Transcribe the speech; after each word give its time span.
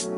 Hello 0.00 0.14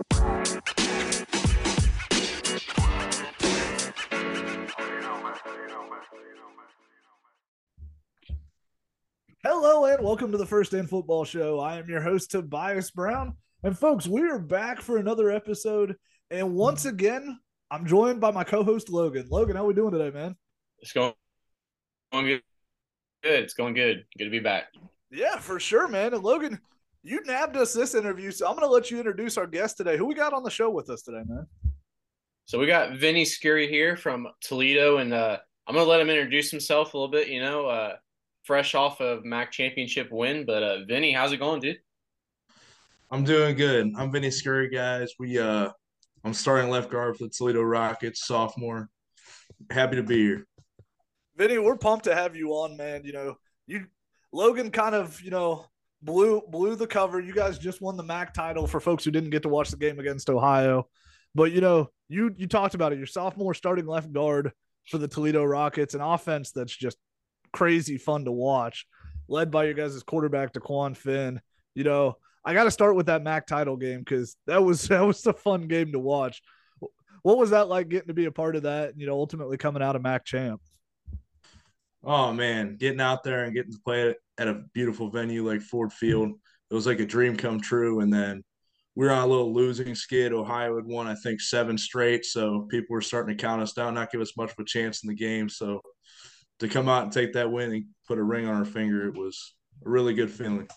and 9.87 10.05
welcome 10.05 10.31
to 10.31 10.39
the 10.39 10.47
First 10.47 10.73
and 10.75 10.89
Football 10.89 11.25
Show. 11.25 11.59
I 11.59 11.79
am 11.79 11.89
your 11.89 12.01
host 12.01 12.31
Tobias 12.31 12.93
Brown, 12.93 13.37
and 13.65 13.77
folks, 13.77 14.07
we 14.07 14.23
are 14.23 14.39
back 14.39 14.81
for 14.81 14.99
another 14.99 15.33
episode. 15.33 15.97
And 16.31 16.55
once 16.55 16.85
again, 16.85 17.41
I'm 17.69 17.85
joined 17.85 18.21
by 18.21 18.31
my 18.31 18.45
co-host 18.45 18.89
Logan. 18.89 19.27
Logan, 19.31 19.57
how 19.57 19.65
we 19.65 19.75
doing 19.75 19.91
today, 19.91 20.11
man? 20.11 20.37
It's 20.79 20.93
going, 20.93 21.13
going 22.13 22.27
good. 22.27 22.43
Good. 23.25 23.43
It's 23.43 23.55
going 23.55 23.75
good. 23.75 24.05
Good 24.17 24.25
to 24.27 24.31
be 24.31 24.39
back. 24.39 24.67
Yeah, 25.11 25.39
for 25.39 25.59
sure, 25.59 25.89
man. 25.89 26.15
And 26.15 26.23
Logan, 26.23 26.61
you 27.03 27.21
nabbed 27.25 27.57
us 27.57 27.73
this 27.73 27.95
interview, 27.95 28.31
so 28.31 28.47
I'm 28.47 28.55
going 28.55 28.67
to 28.67 28.73
let 28.73 28.91
you 28.91 28.99
introduce 28.99 29.37
our 29.37 29.47
guest 29.47 29.77
today. 29.77 29.97
Who 29.97 30.07
we 30.07 30.15
got 30.15 30.33
on 30.33 30.43
the 30.43 30.51
show 30.51 30.71
with 30.71 30.89
us 30.89 31.03
today, 31.03 31.23
man? 31.27 31.47
So 32.45 32.59
we 32.59 32.67
got 32.67 32.97
Vinny 32.97 33.25
Sciury 33.25 33.69
here 33.69 33.97
from 33.97 34.29
Toledo, 34.41 34.99
and 34.99 35.13
uh, 35.13 35.39
I'm 35.67 35.75
going 35.75 35.85
to 35.85 35.91
let 35.91 36.01
him 36.01 36.11
introduce 36.11 36.51
himself 36.51 36.95
a 36.95 36.97
little 36.97 37.11
bit. 37.11 37.29
You 37.29 37.41
know, 37.41 37.67
uh, 37.67 37.97
fresh 38.45 38.75
off 38.75 39.01
of 39.01 39.25
MAC 39.25 39.51
championship 39.51 40.11
win. 40.13 40.45
But 40.47 40.63
uh, 40.63 40.85
Vinny, 40.87 41.13
how's 41.13 41.33
it 41.33 41.39
going, 41.39 41.61
dude? 41.61 41.79
I'm 43.11 43.25
doing 43.25 43.57
good. 43.57 43.93
I'm 43.97 44.13
Vinny 44.13 44.29
Sciury, 44.29 44.73
guys. 44.73 45.13
We 45.19 45.39
uh, 45.39 45.71
I'm 46.25 46.35
starting 46.35 46.71
left 46.71 46.91
guard 46.91 47.17
for 47.17 47.25
the 47.25 47.31
Toledo 47.31 47.63
Rockets, 47.63 48.27
sophomore. 48.27 48.89
Happy 49.71 49.97
to 49.97 50.03
be 50.03 50.19
here. 50.19 50.47
Vinny, 51.37 51.59
we're 51.59 51.77
pumped 51.77 52.05
to 52.05 52.15
have 52.15 52.37
you 52.37 52.51
on, 52.51 52.77
man. 52.77 53.03
You 53.05 53.13
know, 53.13 53.37
you 53.67 53.87
Logan 54.33 54.71
kind 54.71 54.95
of, 54.95 55.21
you 55.21 55.31
know, 55.31 55.67
blew 56.03 56.43
blew 56.49 56.75
the 56.75 56.87
cover. 56.87 57.21
You 57.21 57.33
guys 57.33 57.59
just 57.59 57.81
won 57.81 57.97
the 57.97 58.03
MAC 58.03 58.35
title 58.35 58.67
for 58.67 58.81
folks 58.81 59.05
who 59.05 59.11
didn't 59.11 59.31
get 59.31 59.43
to 59.43 59.49
watch 59.49 59.71
the 59.71 59.77
game 59.77 59.99
against 59.99 60.29
Ohio. 60.31 60.89
But 61.35 61.53
you 61.53 61.61
know, 61.61 61.91
you 62.09 62.35
you 62.37 62.47
talked 62.47 62.75
about 62.75 62.93
it. 62.93 62.99
Your 62.99 63.07
sophomore 63.07 63.55
starting 63.55 63.87
left 63.87 64.13
guard 64.13 64.53
for 64.89 64.99
the 64.99 65.09
Toledo 65.09 65.45
Rockets, 65.45 65.95
an 65.95 66.01
offense 66.01 66.51
that's 66.53 66.77
just 66.77 66.97
crazy 67.53 67.99
fun 67.99 68.25
to 68.25 68.33
watch, 68.33 68.87
led 69.29 69.51
by 69.51 69.65
your 69.65 69.75
guys' 69.75 70.03
quarterback 70.03 70.53
DeQuan 70.53 70.97
Finn. 70.97 71.41
You 71.75 71.85
know, 71.85 72.17
I 72.45 72.55
got 72.55 72.65
to 72.65 72.71
start 72.71 72.97
with 72.97 73.07
that 73.07 73.23
MAC 73.23 73.47
title 73.47 73.77
game 73.77 74.01
because 74.01 74.37
that 74.47 74.63
was 74.63 74.83
that 74.89 75.05
was 75.05 75.25
a 75.27 75.33
fun 75.33 75.69
game 75.69 75.93
to 75.93 75.99
watch. 75.99 76.43
What 77.23 77.39
was 77.39 77.51
that 77.51 77.69
like 77.69 77.89
getting 77.89 78.09
to 78.09 78.15
be 78.15 78.25
a 78.25 78.33
part 78.33 78.57
of 78.57 78.65
that? 78.65 78.99
You 78.99 79.07
know, 79.07 79.15
ultimately 79.15 79.57
coming 79.57 79.83
out 79.83 79.97
of 79.97 80.03
MAC 80.03 80.25
champ. 80.25 80.61
Oh 82.05 82.33
man, 82.33 82.77
getting 82.77 83.01
out 83.01 83.23
there 83.23 83.45
and 83.45 83.55
getting 83.55 83.73
to 83.73 83.79
play 83.85 84.15
at 84.39 84.49
a 84.49 84.63
beautiful 84.75 85.11
venue 85.11 85.47
like 85.47 85.63
Ford 85.63 85.93
Field, 85.93 86.33
it 86.71 86.75
was 86.75 86.87
like 86.87 87.01
a 87.01 87.07
dream 87.07 87.37
come 87.37 87.61
true. 87.61 88.01
And 88.01 88.13
then 88.13 88.43
we 88.95 89.07
were 89.07 89.13
on 89.13 89.23
a 89.23 89.27
little 89.27 89.55
losing 89.55 89.95
skid. 89.95 90.33
Ohio 90.33 90.77
had 90.77 90.87
won, 90.87 91.07
I 91.07 91.15
think, 91.15 91.41
seven 91.41 91.79
straight, 91.79 92.25
so 92.25 92.67
people 92.71 92.95
were 92.95 93.01
starting 93.01 93.37
to 93.37 93.41
count 93.41 93.63
us 93.63 93.73
down, 93.73 93.95
not 93.95 94.11
give 94.11 94.21
us 94.21 94.37
much 94.37 94.51
of 94.51 94.59
a 94.59 94.65
chance 94.65 95.03
in 95.03 95.09
the 95.09 95.15
game. 95.15 95.49
So 95.49 95.81
to 96.59 96.69
come 96.69 96.89
out 96.89 97.05
and 97.05 97.13
take 97.13 97.33
that 97.35 97.51
win 97.51 97.73
and 97.73 97.85
put 98.07 98.19
a 98.19 98.23
ring 98.23 98.47
on 98.47 98.55
our 98.55 98.65
finger, 98.65 99.09
it 99.09 99.15
was 99.15 99.55
a 99.85 99.89
really 99.89 100.15
good 100.15 100.31
feeling. 100.31 100.69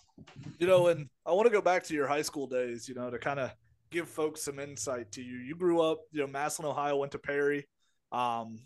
You 0.59 0.67
know, 0.67 0.87
and 0.87 1.07
I 1.25 1.31
want 1.31 1.47
to 1.47 1.51
go 1.51 1.61
back 1.61 1.83
to 1.85 1.93
your 1.93 2.07
high 2.07 2.21
school 2.21 2.47
days, 2.47 2.87
you 2.87 2.95
know, 2.95 3.09
to 3.09 3.19
kind 3.19 3.39
of 3.39 3.51
give 3.91 4.07
folks 4.07 4.43
some 4.43 4.59
insight 4.59 5.11
to 5.13 5.21
you. 5.21 5.37
You 5.37 5.55
grew 5.55 5.81
up, 5.81 5.99
you 6.11 6.21
know, 6.21 6.27
Massillon, 6.27 6.69
Ohio, 6.69 6.97
went 6.97 7.11
to 7.13 7.19
Perry. 7.19 7.67
Um, 8.11 8.59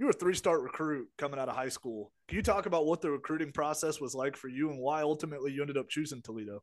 you 0.00 0.06
were 0.06 0.10
a 0.10 0.14
three 0.14 0.34
star 0.34 0.58
recruit 0.60 1.06
coming 1.18 1.38
out 1.38 1.48
of 1.48 1.54
high 1.54 1.68
school. 1.68 2.10
Can 2.26 2.36
you 2.36 2.42
talk 2.42 2.66
about 2.66 2.86
what 2.86 3.00
the 3.00 3.10
recruiting 3.10 3.52
process 3.52 4.00
was 4.00 4.14
like 4.14 4.36
for 4.36 4.48
you 4.48 4.70
and 4.70 4.80
why 4.80 5.02
ultimately 5.02 5.52
you 5.52 5.60
ended 5.60 5.76
up 5.76 5.88
choosing 5.88 6.22
Toledo? 6.22 6.62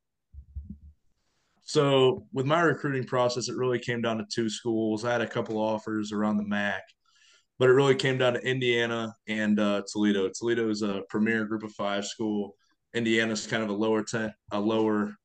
So, 1.61 2.25
with 2.33 2.45
my 2.45 2.61
recruiting 2.61 3.05
process, 3.05 3.49
it 3.49 3.55
really 3.55 3.79
came 3.79 4.01
down 4.01 4.17
to 4.17 4.25
two 4.33 4.49
schools. 4.49 5.05
I 5.05 5.11
had 5.11 5.21
a 5.21 5.27
couple 5.27 5.57
offers 5.57 6.11
around 6.11 6.37
the 6.37 6.45
MAC 6.45 6.81
but 7.59 7.69
it 7.69 7.73
really 7.73 7.95
came 7.95 8.17
down 8.17 8.33
to 8.33 8.47
Indiana 8.47 9.13
and 9.27 9.59
uh, 9.59 9.81
Toledo. 9.91 10.29
Toledo 10.29 10.69
is 10.69 10.81
a 10.81 11.01
premier 11.09 11.45
Group 11.45 11.63
of 11.63 11.71
Five 11.73 12.05
school. 12.05 12.55
Indiana's 12.93 13.47
kind 13.47 13.63
of 13.63 13.69
a 13.69 13.73
lower 13.73 14.03
ten, 14.03 14.33
a 14.51 14.59
lower 14.59 15.15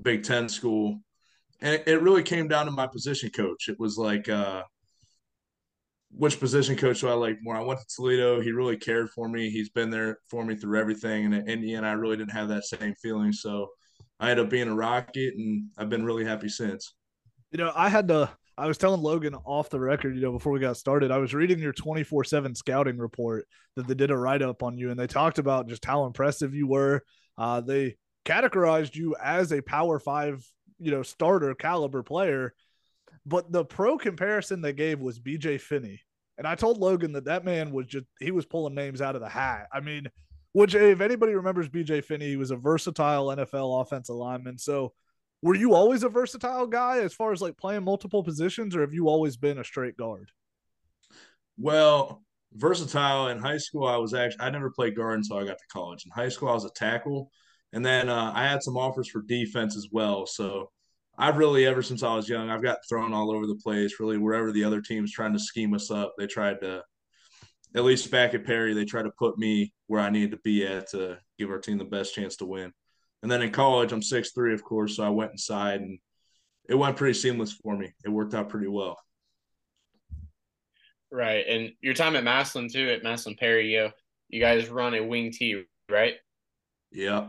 Big 0.00 0.22
Ten 0.22 0.48
school, 0.48 1.00
and 1.60 1.74
it, 1.74 1.84
it 1.86 2.02
really 2.02 2.22
came 2.22 2.48
down 2.48 2.66
to 2.66 2.72
my 2.72 2.86
position 2.86 3.30
coach. 3.30 3.68
It 3.68 3.78
was 3.78 3.96
like, 3.96 4.28
uh, 4.28 4.62
which 6.10 6.40
position 6.40 6.76
coach 6.76 7.00
do 7.00 7.08
I 7.08 7.14
like 7.14 7.38
more? 7.42 7.56
I 7.56 7.60
went 7.60 7.80
to 7.80 7.86
Toledo. 7.94 8.40
He 8.40 8.50
really 8.50 8.76
cared 8.76 9.10
for 9.10 9.28
me. 9.28 9.50
He's 9.50 9.68
been 9.68 9.90
there 9.90 10.18
for 10.30 10.44
me 10.44 10.56
through 10.56 10.78
everything. 10.78 11.26
And 11.26 11.34
at 11.34 11.48
Indiana, 11.48 11.88
I 11.88 11.92
really 11.92 12.16
didn't 12.16 12.32
have 12.32 12.48
that 12.48 12.64
same 12.64 12.94
feeling. 13.02 13.32
So 13.32 13.68
I 14.18 14.30
ended 14.30 14.46
up 14.46 14.50
being 14.50 14.68
a 14.68 14.74
Rocket, 14.74 15.34
and 15.36 15.68
I've 15.76 15.90
been 15.90 16.04
really 16.04 16.24
happy 16.24 16.48
since. 16.48 16.94
You 17.50 17.58
know, 17.58 17.72
I 17.74 17.88
had 17.88 18.08
to 18.08 18.30
I 18.58 18.66
was 18.66 18.76
telling 18.76 19.00
Logan 19.00 19.36
off 19.44 19.70
the 19.70 19.78
record, 19.78 20.16
you 20.16 20.20
know, 20.20 20.32
before 20.32 20.52
we 20.52 20.58
got 20.58 20.76
started, 20.76 21.12
I 21.12 21.18
was 21.18 21.32
reading 21.32 21.60
your 21.60 21.72
24 21.72 22.24
7 22.24 22.56
scouting 22.56 22.98
report 22.98 23.46
that 23.76 23.86
they 23.86 23.94
did 23.94 24.10
a 24.10 24.16
write 24.16 24.42
up 24.42 24.64
on 24.64 24.76
you, 24.76 24.90
and 24.90 24.98
they 24.98 25.06
talked 25.06 25.38
about 25.38 25.68
just 25.68 25.84
how 25.84 26.06
impressive 26.06 26.54
you 26.54 26.66
were. 26.66 27.04
Uh, 27.38 27.60
they 27.60 27.96
categorized 28.24 28.96
you 28.96 29.14
as 29.22 29.52
a 29.52 29.62
power 29.62 30.00
five, 30.00 30.44
you 30.80 30.90
know, 30.90 31.04
starter 31.04 31.54
caliber 31.54 32.02
player. 32.02 32.52
But 33.26 33.52
the 33.52 33.64
pro 33.64 33.98
comparison 33.98 34.60
they 34.60 34.72
gave 34.72 35.00
was 35.00 35.18
BJ 35.18 35.60
Finney. 35.60 36.00
And 36.36 36.46
I 36.46 36.54
told 36.54 36.78
Logan 36.78 37.12
that 37.12 37.24
that 37.24 37.44
man 37.44 37.72
was 37.72 37.86
just, 37.86 38.06
he 38.20 38.30
was 38.30 38.46
pulling 38.46 38.74
names 38.74 39.02
out 39.02 39.16
of 39.16 39.20
the 39.20 39.28
hat. 39.28 39.66
I 39.72 39.80
mean, 39.80 40.06
which, 40.52 40.74
if 40.74 41.00
anybody 41.00 41.34
remembers 41.34 41.68
BJ 41.68 42.04
Finney, 42.04 42.28
he 42.28 42.36
was 42.36 42.50
a 42.50 42.56
versatile 42.56 43.26
NFL 43.26 43.82
offensive 43.82 44.16
lineman. 44.16 44.58
So, 44.58 44.92
were 45.42 45.54
you 45.54 45.74
always 45.74 46.02
a 46.02 46.08
versatile 46.08 46.66
guy 46.66 46.98
as 46.98 47.14
far 47.14 47.32
as 47.32 47.40
like 47.40 47.56
playing 47.56 47.84
multiple 47.84 48.24
positions, 48.24 48.74
or 48.74 48.80
have 48.80 48.94
you 48.94 49.08
always 49.08 49.36
been 49.36 49.58
a 49.58 49.64
straight 49.64 49.96
guard? 49.96 50.30
Well, 51.56 52.22
versatile 52.54 53.28
in 53.28 53.38
high 53.38 53.58
school. 53.58 53.86
I 53.86 53.96
was 53.96 54.14
actually 54.14 54.40
I 54.40 54.50
never 54.50 54.70
played 54.70 54.96
guard 54.96 55.18
until 55.18 55.38
I 55.38 55.44
got 55.44 55.58
to 55.58 55.66
college. 55.72 56.04
In 56.04 56.10
high 56.10 56.28
school, 56.28 56.48
I 56.48 56.54
was 56.54 56.64
a 56.64 56.70
tackle, 56.70 57.30
and 57.72 57.84
then 57.84 58.08
uh, 58.08 58.32
I 58.34 58.48
had 58.48 58.62
some 58.62 58.76
offers 58.76 59.08
for 59.08 59.22
defense 59.22 59.76
as 59.76 59.88
well. 59.92 60.26
So 60.26 60.70
I've 61.20 61.36
really 61.36 61.66
ever 61.66 61.82
since 61.82 62.04
I 62.04 62.14
was 62.14 62.28
young, 62.28 62.48
I've 62.48 62.62
got 62.62 62.78
thrown 62.88 63.12
all 63.12 63.32
over 63.32 63.46
the 63.46 63.56
place. 63.56 63.98
Really, 63.98 64.18
wherever 64.18 64.52
the 64.52 64.64
other 64.64 64.80
team's 64.80 65.12
trying 65.12 65.32
to 65.32 65.38
scheme 65.38 65.74
us 65.74 65.90
up, 65.90 66.14
they 66.16 66.26
tried 66.26 66.60
to. 66.60 66.84
At 67.76 67.84
least 67.84 68.10
back 68.10 68.32
at 68.32 68.46
Perry, 68.46 68.72
they 68.72 68.86
tried 68.86 69.02
to 69.02 69.12
put 69.18 69.36
me 69.36 69.74
where 69.88 70.00
I 70.00 70.08
needed 70.08 70.30
to 70.30 70.38
be 70.38 70.66
at 70.66 70.88
to 70.90 71.18
give 71.38 71.50
our 71.50 71.58
team 71.58 71.76
the 71.76 71.84
best 71.84 72.14
chance 72.14 72.36
to 72.36 72.46
win. 72.46 72.72
And 73.22 73.30
then 73.30 73.42
in 73.42 73.50
college, 73.50 73.92
I'm 73.92 74.00
six 74.00 74.32
three, 74.32 74.54
of 74.54 74.64
course, 74.64 74.96
so 74.96 75.04
I 75.04 75.10
went 75.10 75.32
inside 75.32 75.82
and 75.82 75.98
it 76.66 76.76
went 76.76 76.96
pretty 76.96 77.12
seamless 77.12 77.52
for 77.52 77.76
me. 77.76 77.92
It 78.06 78.08
worked 78.08 78.32
out 78.32 78.48
pretty 78.48 78.68
well. 78.68 78.96
Right, 81.10 81.44
and 81.46 81.72
your 81.82 81.94
time 81.94 82.16
at 82.16 82.24
Massillon 82.24 82.70
too, 82.72 82.88
at 82.88 83.02
Massillon 83.02 83.36
Perry, 83.36 83.74
you 83.74 83.90
you 84.28 84.40
guys 84.40 84.70
run 84.70 84.94
a 84.94 85.04
wing 85.04 85.32
T, 85.32 85.64
right? 85.90 86.14
Yeah. 86.90 87.26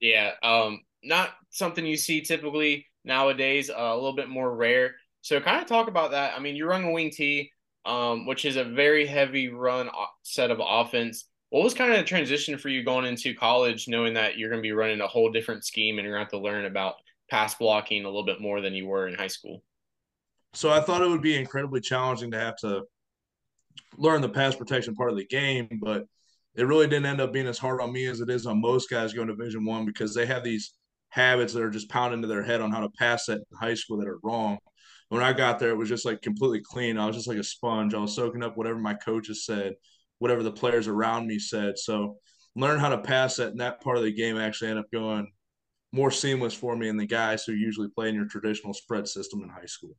Yeah. 0.00 0.32
Um, 0.42 0.82
not 1.02 1.30
something 1.50 1.86
you 1.86 1.96
see 1.96 2.20
typically 2.20 2.86
nowadays. 3.04 3.70
Uh, 3.70 3.74
a 3.76 3.94
little 3.94 4.16
bit 4.16 4.28
more 4.28 4.54
rare. 4.54 4.94
So, 5.22 5.40
kind 5.40 5.60
of 5.60 5.68
talk 5.68 5.88
about 5.88 6.12
that. 6.12 6.34
I 6.36 6.40
mean, 6.40 6.56
you 6.56 6.66
run 6.66 6.84
a 6.84 6.90
wing 6.90 7.10
T, 7.10 7.50
um, 7.84 8.26
which 8.26 8.44
is 8.44 8.56
a 8.56 8.64
very 8.64 9.06
heavy 9.06 9.48
run 9.48 9.88
set 10.22 10.50
of 10.50 10.60
offense. 10.64 11.24
What 11.50 11.64
was 11.64 11.74
kind 11.74 11.92
of 11.92 11.98
the 11.98 12.04
transition 12.04 12.58
for 12.58 12.68
you 12.68 12.84
going 12.84 13.06
into 13.06 13.34
college, 13.34 13.88
knowing 13.88 14.14
that 14.14 14.36
you're 14.36 14.50
going 14.50 14.62
to 14.62 14.66
be 14.66 14.72
running 14.72 15.00
a 15.00 15.06
whole 15.06 15.30
different 15.32 15.64
scheme 15.64 15.98
and 15.98 16.04
you're 16.04 16.14
going 16.14 16.26
to 16.26 16.32
have 16.34 16.42
to 16.42 16.44
learn 16.44 16.66
about 16.66 16.96
pass 17.30 17.54
blocking 17.54 18.04
a 18.04 18.08
little 18.08 18.24
bit 18.24 18.40
more 18.40 18.60
than 18.60 18.74
you 18.74 18.86
were 18.86 19.08
in 19.08 19.14
high 19.14 19.28
school? 19.28 19.62
So 20.54 20.70
I 20.70 20.80
thought 20.80 21.02
it 21.02 21.08
would 21.08 21.22
be 21.22 21.36
incredibly 21.36 21.80
challenging 21.80 22.30
to 22.32 22.38
have 22.38 22.56
to 22.58 22.82
learn 23.96 24.20
the 24.20 24.28
pass 24.28 24.54
protection 24.54 24.94
part 24.94 25.10
of 25.10 25.16
the 25.16 25.26
game, 25.26 25.80
but 25.82 26.06
it 26.54 26.66
really 26.66 26.86
didn't 26.86 27.06
end 27.06 27.20
up 27.20 27.32
being 27.32 27.46
as 27.46 27.58
hard 27.58 27.80
on 27.80 27.92
me 27.92 28.06
as 28.06 28.20
it 28.20 28.30
is 28.30 28.46
on 28.46 28.60
most 28.60 28.90
guys 28.90 29.12
going 29.12 29.28
to 29.28 29.36
Division 29.36 29.64
One 29.64 29.84
because 29.84 30.14
they 30.14 30.26
have 30.26 30.42
these 30.42 30.74
habits 31.10 31.52
that 31.52 31.62
are 31.62 31.70
just 31.70 31.88
pounded 31.88 32.18
into 32.18 32.28
their 32.28 32.42
head 32.42 32.60
on 32.60 32.70
how 32.70 32.80
to 32.80 32.90
pass 32.90 33.26
that 33.26 33.38
in 33.38 33.58
high 33.58 33.74
school 33.74 33.98
that 33.98 34.08
are 34.08 34.18
wrong. 34.22 34.58
When 35.08 35.22
I 35.22 35.32
got 35.32 35.58
there, 35.58 35.70
it 35.70 35.76
was 35.76 35.88
just 35.88 36.04
like 36.04 36.20
completely 36.20 36.60
clean. 36.62 36.98
I 36.98 37.06
was 37.06 37.16
just 37.16 37.28
like 37.28 37.38
a 37.38 37.42
sponge. 37.42 37.94
I 37.94 37.98
was 37.98 38.14
soaking 38.14 38.42
up 38.42 38.56
whatever 38.56 38.78
my 38.78 38.94
coaches 38.94 39.46
said 39.46 39.74
whatever 40.18 40.42
the 40.42 40.52
players 40.52 40.88
around 40.88 41.26
me 41.26 41.38
said. 41.38 41.78
So 41.78 42.16
learn 42.54 42.78
how 42.78 42.88
to 42.90 42.98
pass 42.98 43.36
that, 43.36 43.48
and 43.48 43.60
that 43.60 43.80
part 43.80 43.96
of 43.96 44.04
the 44.04 44.12
game 44.12 44.36
actually 44.36 44.70
ended 44.70 44.84
up 44.84 44.90
going 44.92 45.30
more 45.92 46.10
seamless 46.10 46.54
for 46.54 46.76
me 46.76 46.88
and 46.88 47.00
the 47.00 47.06
guys 47.06 47.44
who 47.44 47.52
usually 47.52 47.88
play 47.88 48.10
in 48.10 48.14
your 48.14 48.26
traditional 48.26 48.74
spread 48.74 49.08
system 49.08 49.42
in 49.42 49.48
high 49.48 49.64
school. 49.64 49.96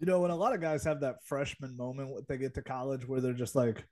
You 0.00 0.06
know, 0.06 0.20
when 0.20 0.32
a 0.32 0.36
lot 0.36 0.52
of 0.52 0.60
guys 0.60 0.84
have 0.84 1.00
that 1.00 1.16
freshman 1.24 1.76
moment 1.76 2.10
when 2.10 2.22
they 2.28 2.38
get 2.38 2.54
to 2.54 2.62
college 2.62 3.06
where 3.06 3.20
they're 3.20 3.32
just 3.32 3.54
like, 3.54 3.84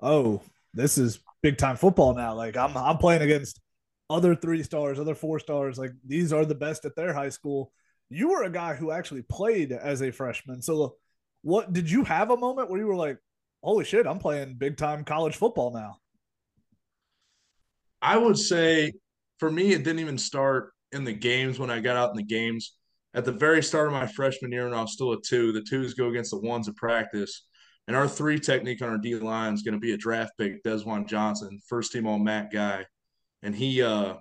"Oh, 0.00 0.42
this 0.74 0.98
is 0.98 1.20
big 1.42 1.56
time 1.56 1.76
football 1.76 2.14
now. 2.14 2.34
Like 2.34 2.56
I'm 2.56 2.76
I'm 2.76 2.98
playing 2.98 3.22
against 3.22 3.60
other 4.10 4.34
three 4.34 4.62
stars, 4.62 4.98
other 4.98 5.14
four 5.14 5.38
stars. 5.38 5.78
Like 5.78 5.92
these 6.06 6.32
are 6.32 6.44
the 6.44 6.54
best 6.54 6.84
at 6.84 6.96
their 6.96 7.12
high 7.12 7.30
school." 7.30 7.72
You 8.10 8.30
were 8.30 8.44
a 8.44 8.50
guy 8.50 8.74
who 8.74 8.90
actually 8.90 9.22
played 9.22 9.70
as 9.70 10.00
a 10.00 10.10
freshman. 10.10 10.62
So 10.62 10.96
what 11.42 11.72
did 11.74 11.90
you 11.90 12.04
have 12.04 12.30
a 12.30 12.36
moment 12.36 12.70
where 12.70 12.80
you 12.80 12.86
were 12.86 12.96
like, 12.96 13.18
holy 13.62 13.84
shit, 13.84 14.06
I'm 14.06 14.18
playing 14.18 14.54
big 14.54 14.78
time 14.78 15.04
college 15.04 15.36
football 15.36 15.72
now? 15.72 15.98
I 18.00 18.16
would 18.16 18.38
say 18.38 18.92
for 19.38 19.50
me, 19.50 19.72
it 19.72 19.84
didn't 19.84 19.98
even 20.00 20.16
start 20.16 20.72
in 20.92 21.04
the 21.04 21.12
games 21.12 21.58
when 21.58 21.70
I 21.70 21.80
got 21.80 21.96
out 21.96 22.10
in 22.10 22.16
the 22.16 22.22
games. 22.22 22.78
at 23.14 23.24
the 23.24 23.32
very 23.32 23.62
start 23.62 23.86
of 23.88 23.92
my 23.92 24.06
freshman 24.06 24.52
year, 24.52 24.66
and 24.66 24.74
I 24.74 24.82
was 24.82 24.92
still 24.92 25.12
a 25.12 25.20
two, 25.20 25.52
the 25.52 25.62
twos 25.62 25.94
go 25.94 26.08
against 26.08 26.30
the 26.30 26.38
ones 26.38 26.68
at 26.68 26.76
practice. 26.76 27.46
And 27.86 27.96
our 27.96 28.06
three 28.06 28.38
technique 28.38 28.82
on 28.82 28.90
our 28.90 28.98
D 28.98 29.14
line 29.16 29.54
is 29.54 29.62
going 29.62 29.74
to 29.74 29.80
be 29.80 29.92
a 29.92 29.96
draft 29.96 30.32
pick, 30.38 30.62
Desjuan 30.62 31.08
Johnson, 31.08 31.58
first 31.68 31.90
team 31.90 32.06
all 32.06 32.18
MAC 32.18 32.52
guy. 32.52 32.84
And 33.42 33.54
he, 33.54 33.82
uh, 33.82 34.14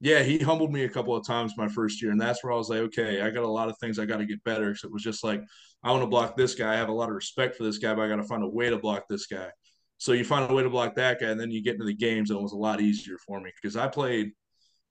yeah, 0.00 0.22
he 0.22 0.38
humbled 0.38 0.72
me 0.72 0.84
a 0.84 0.88
couple 0.88 1.16
of 1.16 1.26
times 1.26 1.54
my 1.56 1.68
first 1.68 2.02
year. 2.02 2.10
And 2.10 2.20
that's 2.20 2.42
where 2.42 2.52
I 2.52 2.56
was 2.56 2.68
like, 2.68 2.80
okay, 2.80 3.20
I 3.22 3.30
got 3.30 3.44
a 3.44 3.48
lot 3.48 3.68
of 3.68 3.76
things 3.78 3.98
I 3.98 4.04
got 4.04 4.18
to 4.18 4.26
get 4.26 4.42
better. 4.44 4.70
Because 4.70 4.84
it 4.84 4.92
was 4.92 5.02
just 5.02 5.24
like, 5.24 5.42
I 5.82 5.90
want 5.90 6.02
to 6.02 6.08
block 6.08 6.36
this 6.36 6.54
guy. 6.54 6.72
I 6.72 6.76
have 6.76 6.88
a 6.88 6.92
lot 6.92 7.08
of 7.08 7.14
respect 7.14 7.56
for 7.56 7.64
this 7.64 7.78
guy, 7.78 7.94
but 7.94 8.02
I 8.02 8.08
got 8.08 8.16
to 8.16 8.24
find 8.24 8.42
a 8.42 8.48
way 8.48 8.70
to 8.70 8.78
block 8.78 9.04
this 9.08 9.26
guy. 9.26 9.48
So 9.98 10.12
you 10.12 10.24
find 10.24 10.50
a 10.50 10.54
way 10.54 10.64
to 10.64 10.70
block 10.70 10.96
that 10.96 11.20
guy, 11.20 11.28
and 11.28 11.38
then 11.38 11.52
you 11.52 11.62
get 11.62 11.74
into 11.74 11.84
the 11.84 11.94
games, 11.94 12.30
and 12.30 12.38
it 12.40 12.42
was 12.42 12.52
a 12.52 12.56
lot 12.56 12.80
easier 12.80 13.16
for 13.24 13.40
me 13.40 13.52
because 13.54 13.76
I 13.76 13.86
played 13.86 14.32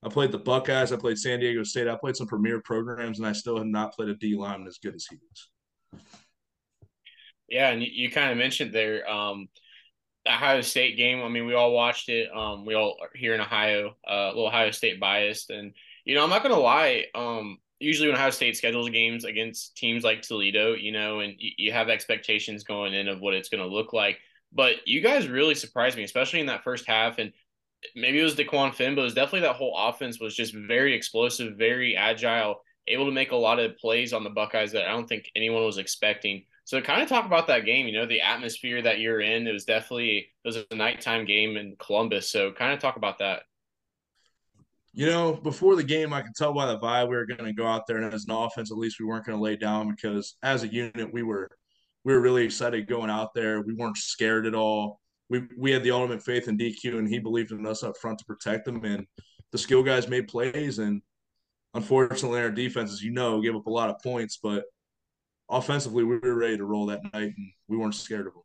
I 0.04 0.10
played 0.10 0.32
the 0.32 0.40
Buckeyes. 0.40 0.92
I 0.92 0.96
played 0.96 1.18
San 1.18 1.40
Diego 1.40 1.64
State. 1.64 1.88
I 1.88 1.96
played 1.96 2.16
some 2.16 2.28
premier 2.28 2.62
programs, 2.62 3.20
and 3.20 3.28
I 3.28 3.34
still 3.34 3.58
have 3.58 3.68
not 3.68 3.94
played 3.94 4.10
a 4.10 4.16
D 4.16 4.36
lineman 4.36 4.68
as 4.68 4.80
good 4.80 4.96
as 4.96 5.06
he 5.10 5.18
is. 5.18 6.02
Yeah, 7.50 7.70
and 7.70 7.84
you, 7.84 7.90
you 7.92 8.10
kind 8.10 8.32
of 8.32 8.38
mentioned 8.38 8.74
there 8.74 9.08
um, 9.10 9.48
Ohio 10.28 10.62
State 10.62 10.98
game. 10.98 11.22
I 11.24 11.30
mean, 11.30 11.46
we 11.46 11.54
all 11.54 11.74
watched 11.74 12.10
it. 12.10 12.30
Um, 12.36 12.66
we 12.66 12.76
all 12.76 12.98
are 13.02 13.10
here 13.16 13.34
in 13.34 13.42
Ohio, 13.42 13.96
uh, 14.08 14.14
a 14.14 14.28
little 14.30 14.48
Ohio 14.48 14.72
State 14.72 15.00
biased, 15.00 15.50
and 15.50 15.74
you 16.06 16.16
know, 16.16 16.24
I'm 16.24 16.30
not 16.30 16.44
gonna 16.44 16.60
lie. 16.60 17.06
Um, 17.16 17.58
usually 17.82 18.08
when 18.08 18.16
Ohio 18.16 18.30
State 18.30 18.56
schedules 18.56 18.90
games 18.90 19.26
against 19.26 19.76
teams 19.76 20.04
like 20.04 20.22
Toledo, 20.22 20.74
you 20.74 20.92
know, 20.92 21.20
and 21.20 21.34
you, 21.38 21.52
you 21.58 21.72
have 21.72 21.90
expectations 21.90 22.64
going 22.64 22.94
in 22.94 23.08
of 23.08 23.20
what 23.20 23.34
it's 23.34 23.50
to 23.50 23.66
look 23.66 23.92
like. 23.92 24.20
But 24.54 24.88
you 24.88 25.02
guys 25.02 25.28
really 25.28 25.56
surprised 25.56 25.98
me, 25.98 26.04
especially 26.04 26.40
in 26.40 26.46
that 26.48 26.64
first 26.64 26.86
half. 26.86 27.18
And 27.18 27.32
maybe 27.96 28.20
it 28.20 28.24
was 28.24 28.36
Dequan 28.36 28.74
Finn, 28.76 28.96
but 28.96 29.02
it 29.02 29.06
was 29.06 29.14
definitely 29.14 29.42
that 29.42 29.56
whole 29.56 29.76
offense 29.76 30.20
was 30.20 30.36
just 30.36 30.54
very 30.54 30.94
explosive, 30.94 31.58
very 31.58 31.96
agile, 31.96 32.62
able 32.88 33.06
to 33.06 33.12
make 33.12 33.32
a 33.32 33.36
lot 33.36 33.60
of 33.60 33.78
plays 33.78 34.14
on 34.14 34.24
the 34.24 34.30
Buckeyes 34.30 34.74
that 34.74 34.86
I 34.86 34.92
don't 34.92 35.08
think 35.08 35.32
anyone 35.36 35.64
was 35.64 35.78
expecting. 35.78 36.46
So 36.64 36.80
kind 36.82 37.02
of 37.02 37.10
talk 37.10 37.26
about 37.26 37.48
that 37.48 37.66
game, 37.66 37.88
you 37.88 37.94
know, 37.94 38.06
the 38.06 38.22
atmosphere 38.22 38.82
that 38.82 39.00
you're 39.00 39.22
in, 39.22 39.48
it 39.48 39.52
was 39.52 39.66
definitely 39.66 40.30
it 40.44 40.48
was 40.48 40.58
a 40.58 40.76
nighttime 40.76 41.26
game 41.26 41.58
in 41.58 41.76
Columbus. 41.80 42.30
So 42.30 42.52
kind 42.52 42.74
of 42.74 42.80
talk 42.80 42.96
about 42.96 43.20
that. 43.20 43.44
You 44.94 45.06
know, 45.06 45.34
before 45.34 45.76
the 45.76 45.84
game, 45.84 46.14
I 46.14 46.22
could 46.22 46.36
tell 46.36 46.54
by 46.54 46.66
the 46.66 46.78
vibe 46.78 47.10
we 47.10 47.16
were 47.16 47.26
going 47.26 47.46
to 47.46 47.54
go 47.54 47.66
out 47.66 47.88
there, 47.88 47.98
and 47.98 48.14
as 48.14 48.26
an 48.26 48.36
offense, 48.36 48.72
at 48.72 48.78
least 48.78 49.00
we 49.00 49.06
weren't 49.06 49.26
going 49.26 49.38
to 49.38 49.44
lay 49.44 49.56
down 49.56 49.90
because 49.90 50.36
as 50.44 50.64
a 50.64 50.68
unit, 50.68 51.14
we 51.14 51.24
were 51.24 51.50
we 52.04 52.14
were 52.14 52.20
really 52.20 52.44
excited 52.44 52.88
going 52.88 53.10
out 53.10 53.34
there. 53.34 53.62
We 53.62 53.74
weren't 53.74 53.98
scared 53.98 54.46
at 54.46 54.56
all 54.56 55.02
we 55.32 55.48
we 55.58 55.72
had 55.72 55.82
the 55.82 55.92
ultimate 55.92 56.22
faith 56.22 56.50
in 56.50 56.58
DQ, 56.58 57.00
and 57.00 57.08
he 57.08 57.18
believed 57.18 57.52
in 57.52 57.66
us 57.66 57.84
up 57.84 57.98
front 57.98 58.20
to 58.20 58.26
protect 58.26 58.66
them. 58.66 58.84
And 58.84 59.08
the 59.52 59.58
skill 59.58 59.82
guys 59.82 60.10
made 60.10 60.28
plays, 60.28 60.78
and 60.78 61.02
unfortunately, 61.74 62.42
our 62.42 62.52
defense, 62.52 62.92
as 62.92 63.02
you 63.02 63.12
know, 63.12 63.42
gave 63.42 63.56
up 63.56 63.66
a 63.66 63.72
lot 63.72 63.90
of 63.90 64.02
points. 64.04 64.38
But 64.44 64.66
offensively, 65.52 66.04
we 66.04 66.18
were 66.18 66.34
ready 66.34 66.58
to 66.58 66.66
roll 66.66 66.88
that 66.88 67.04
night, 67.14 67.34
and 67.38 67.52
we 67.68 67.78
weren't 67.78 67.96
scared 67.96 68.28
of 68.28 68.34
them. 68.34 68.44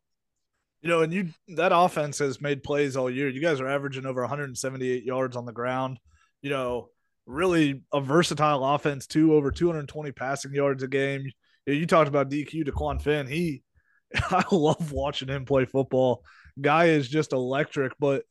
You 0.81 0.89
know, 0.89 1.01
and 1.01 1.11
you 1.11 1.29
that 1.55 1.71
offense 1.73 2.19
has 2.19 2.39
made 2.39 2.63
plays 2.63 2.95
all 2.95 3.09
year. 3.09 3.29
You 3.29 3.41
guys 3.41 3.59
are 3.59 3.67
averaging 3.67 4.05
over 4.05 4.21
178 4.21 5.03
yards 5.03 5.35
on 5.35 5.45
the 5.45 5.51
ground. 5.51 5.99
You 6.41 6.51
know, 6.51 6.89
really 7.25 7.83
a 7.91 7.99
versatile 7.99 8.63
offense 8.63 9.07
too, 9.07 9.33
over 9.33 9.51
220 9.51 10.11
passing 10.11 10.53
yards 10.53 10.83
a 10.83 10.87
game. 10.87 11.25
You, 11.65 11.73
you 11.73 11.87
talked 11.87 12.07
about 12.07 12.29
DQ 12.29 12.67
Dequan 12.67 13.01
Finn. 13.01 13.25
He, 13.25 13.63
I 14.15 14.43
love 14.51 14.91
watching 14.91 15.29
him 15.29 15.45
play 15.45 15.65
football 15.65 16.23
guy 16.59 16.85
is 16.85 17.07
just 17.07 17.33
electric. 17.33 17.93
But 17.99 18.23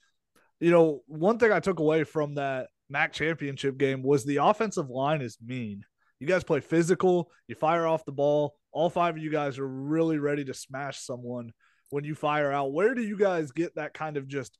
you 0.60 0.70
know, 0.70 1.02
one 1.06 1.38
thing 1.38 1.52
I 1.52 1.60
took 1.60 1.80
away 1.80 2.04
from 2.04 2.34
that 2.36 2.68
MAC 2.88 3.12
championship 3.12 3.76
game 3.76 4.02
was 4.02 4.24
the 4.24 4.38
offensive 4.38 4.88
line 4.88 5.22
is 5.22 5.38
mean. 5.44 5.84
You 6.18 6.26
guys 6.26 6.44
play 6.44 6.60
physical, 6.60 7.30
you 7.46 7.54
fire 7.54 7.86
off 7.86 8.04
the 8.04 8.12
ball. 8.12 8.54
All 8.76 8.90
five 8.90 9.16
of 9.16 9.22
you 9.22 9.30
guys 9.30 9.58
are 9.58 9.66
really 9.66 10.18
ready 10.18 10.44
to 10.44 10.52
smash 10.52 10.98
someone 10.98 11.54
when 11.88 12.04
you 12.04 12.14
fire 12.14 12.52
out. 12.52 12.74
Where 12.74 12.94
do 12.94 13.00
you 13.00 13.16
guys 13.16 13.50
get 13.50 13.74
that 13.76 13.94
kind 13.94 14.18
of 14.18 14.28
just 14.28 14.58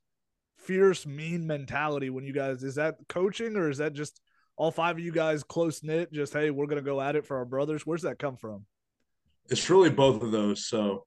fierce, 0.57 1.05
mean 1.05 1.45
mentality 1.45 2.09
when 2.09 2.23
you 2.23 2.33
guys 2.33 2.63
is 2.63 2.73
that 2.75 2.95
coaching 3.07 3.55
or 3.55 3.69
is 3.69 3.77
that 3.77 3.93
just 3.93 4.19
all 4.55 4.71
five 4.71 4.95
of 4.95 5.03
you 5.03 5.11
guys 5.11 5.43
close 5.43 5.83
knit? 5.83 6.11
Just 6.11 6.33
hey, 6.33 6.49
we're 6.49 6.65
gonna 6.65 6.81
go 6.81 6.99
at 6.99 7.15
it 7.15 7.27
for 7.27 7.37
our 7.37 7.45
brothers. 7.45 7.85
Where's 7.85 8.01
that 8.01 8.17
come 8.17 8.37
from? 8.37 8.65
It's 9.51 9.69
really 9.69 9.91
both 9.91 10.23
of 10.23 10.31
those. 10.31 10.67
So 10.67 11.05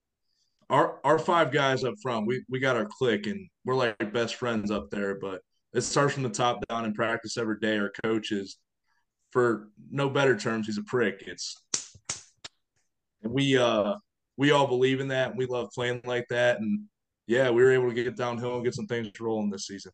our 0.69 1.01
our 1.03 1.19
five 1.19 1.51
guys 1.51 1.83
up 1.83 1.95
front, 2.01 2.27
we 2.27 2.45
we 2.47 2.61
got 2.61 2.77
our 2.77 2.87
click 2.97 3.27
and 3.27 3.45
we're 3.65 3.75
like 3.75 4.13
best 4.13 4.35
friends 4.35 4.71
up 4.71 4.89
there. 4.89 5.19
But 5.19 5.41
it 5.73 5.81
starts 5.81 6.13
from 6.13 6.23
the 6.23 6.29
top 6.29 6.65
down 6.69 6.85
in 6.85 6.93
practice 6.93 7.37
every 7.37 7.59
day. 7.59 7.77
Our 7.77 7.91
coaches, 8.05 8.55
for 9.31 9.67
no 9.91 10.09
better 10.09 10.37
terms, 10.37 10.67
he's 10.67 10.77
a 10.77 10.83
prick. 10.83 11.25
It's 11.27 11.61
and 13.23 13.31
we 13.31 13.57
uh 13.57 13.95
we 14.37 14.51
all 14.51 14.67
believe 14.67 14.99
in 14.99 15.09
that. 15.09 15.35
We 15.35 15.45
love 15.45 15.69
playing 15.73 16.01
like 16.05 16.27
that. 16.29 16.59
And 16.59 16.85
yeah, 17.27 17.49
we 17.49 17.61
were 17.63 17.71
able 17.71 17.89
to 17.89 17.93
get 17.93 18.15
downhill 18.15 18.55
and 18.55 18.63
get 18.63 18.73
some 18.73 18.87
things 18.87 19.11
rolling 19.19 19.49
this 19.49 19.67
season. 19.67 19.91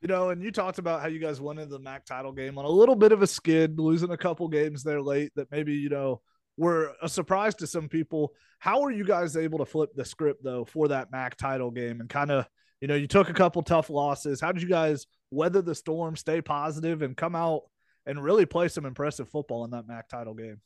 You 0.00 0.08
know, 0.08 0.30
and 0.30 0.42
you 0.42 0.50
talked 0.50 0.78
about 0.78 1.00
how 1.00 1.08
you 1.08 1.18
guys 1.18 1.40
went 1.40 1.60
into 1.60 1.72
the 1.72 1.78
MAC 1.78 2.04
title 2.04 2.32
game 2.32 2.58
on 2.58 2.64
a 2.64 2.68
little 2.68 2.96
bit 2.96 3.12
of 3.12 3.22
a 3.22 3.26
skid, 3.26 3.78
losing 3.78 4.10
a 4.10 4.16
couple 4.16 4.48
games 4.48 4.82
there 4.82 5.00
late 5.00 5.32
that 5.36 5.50
maybe, 5.50 5.74
you 5.74 5.88
know, 5.88 6.20
were 6.56 6.92
a 7.02 7.08
surprise 7.08 7.54
to 7.56 7.66
some 7.66 7.88
people. 7.88 8.32
How 8.58 8.80
were 8.80 8.90
you 8.90 9.04
guys 9.04 9.36
able 9.36 9.58
to 9.58 9.64
flip 9.64 9.90
the 9.94 10.04
script 10.04 10.42
though 10.44 10.64
for 10.64 10.88
that 10.88 11.10
MAC 11.12 11.36
title 11.36 11.70
game 11.70 12.00
and 12.00 12.08
kind 12.08 12.30
of, 12.30 12.46
you 12.80 12.88
know, 12.88 12.94
you 12.94 13.06
took 13.06 13.30
a 13.30 13.34
couple 13.34 13.62
tough 13.62 13.90
losses. 13.90 14.40
How 14.40 14.50
did 14.50 14.62
you 14.62 14.68
guys 14.68 15.06
weather 15.30 15.62
the 15.62 15.74
storm, 15.74 16.16
stay 16.16 16.40
positive, 16.40 17.02
and 17.02 17.16
come 17.16 17.36
out 17.36 17.62
and 18.06 18.22
really 18.22 18.44
play 18.44 18.68
some 18.68 18.84
impressive 18.84 19.28
football 19.28 19.64
in 19.64 19.70
that 19.70 19.86
MAC 19.86 20.08
title 20.08 20.34
game? 20.34 20.60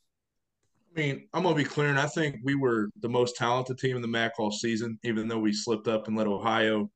I 0.96 1.00
mean, 1.00 1.28
I'm 1.34 1.42
gonna 1.42 1.54
be 1.54 1.64
clear, 1.64 1.90
and 1.90 2.00
I 2.00 2.06
think 2.06 2.36
we 2.42 2.54
were 2.54 2.88
the 3.00 3.08
most 3.08 3.36
talented 3.36 3.76
team 3.76 3.96
in 3.96 4.02
the 4.02 4.08
MAC 4.08 4.32
all 4.38 4.50
season, 4.50 4.98
even 5.04 5.28
though 5.28 5.38
we 5.38 5.52
slipped 5.52 5.88
up 5.88 6.08
and 6.08 6.16
let 6.16 6.26
Ohio 6.26 6.90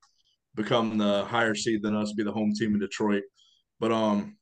become 0.55 0.97
the 0.97 1.25
higher 1.27 1.55
seed 1.55 1.83
than 1.83 1.95
us, 1.95 2.15
be 2.15 2.23
the 2.23 2.33
home 2.33 2.53
team 2.59 2.73
in 2.73 2.81
Detroit. 2.81 3.25
But 3.79 3.93
um, 3.93 4.37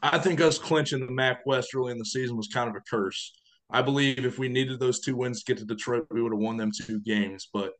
I 0.00 0.18
think 0.18 0.40
us 0.40 0.58
clinching 0.58 1.04
the 1.04 1.12
MAC 1.12 1.44
West 1.44 1.74
early 1.74 1.90
in 1.90 1.98
the 1.98 2.04
season 2.04 2.36
was 2.36 2.48
kind 2.48 2.70
of 2.70 2.76
a 2.76 2.80
curse. 2.88 3.32
I 3.68 3.82
believe 3.82 4.24
if 4.24 4.38
we 4.38 4.48
needed 4.48 4.78
those 4.78 5.00
two 5.00 5.16
wins 5.16 5.42
to 5.42 5.52
get 5.52 5.58
to 5.58 5.64
Detroit, 5.64 6.06
we 6.10 6.22
would 6.22 6.32
have 6.32 6.40
won 6.40 6.56
them 6.56 6.70
two 6.70 7.00
games. 7.00 7.48
But 7.52 7.72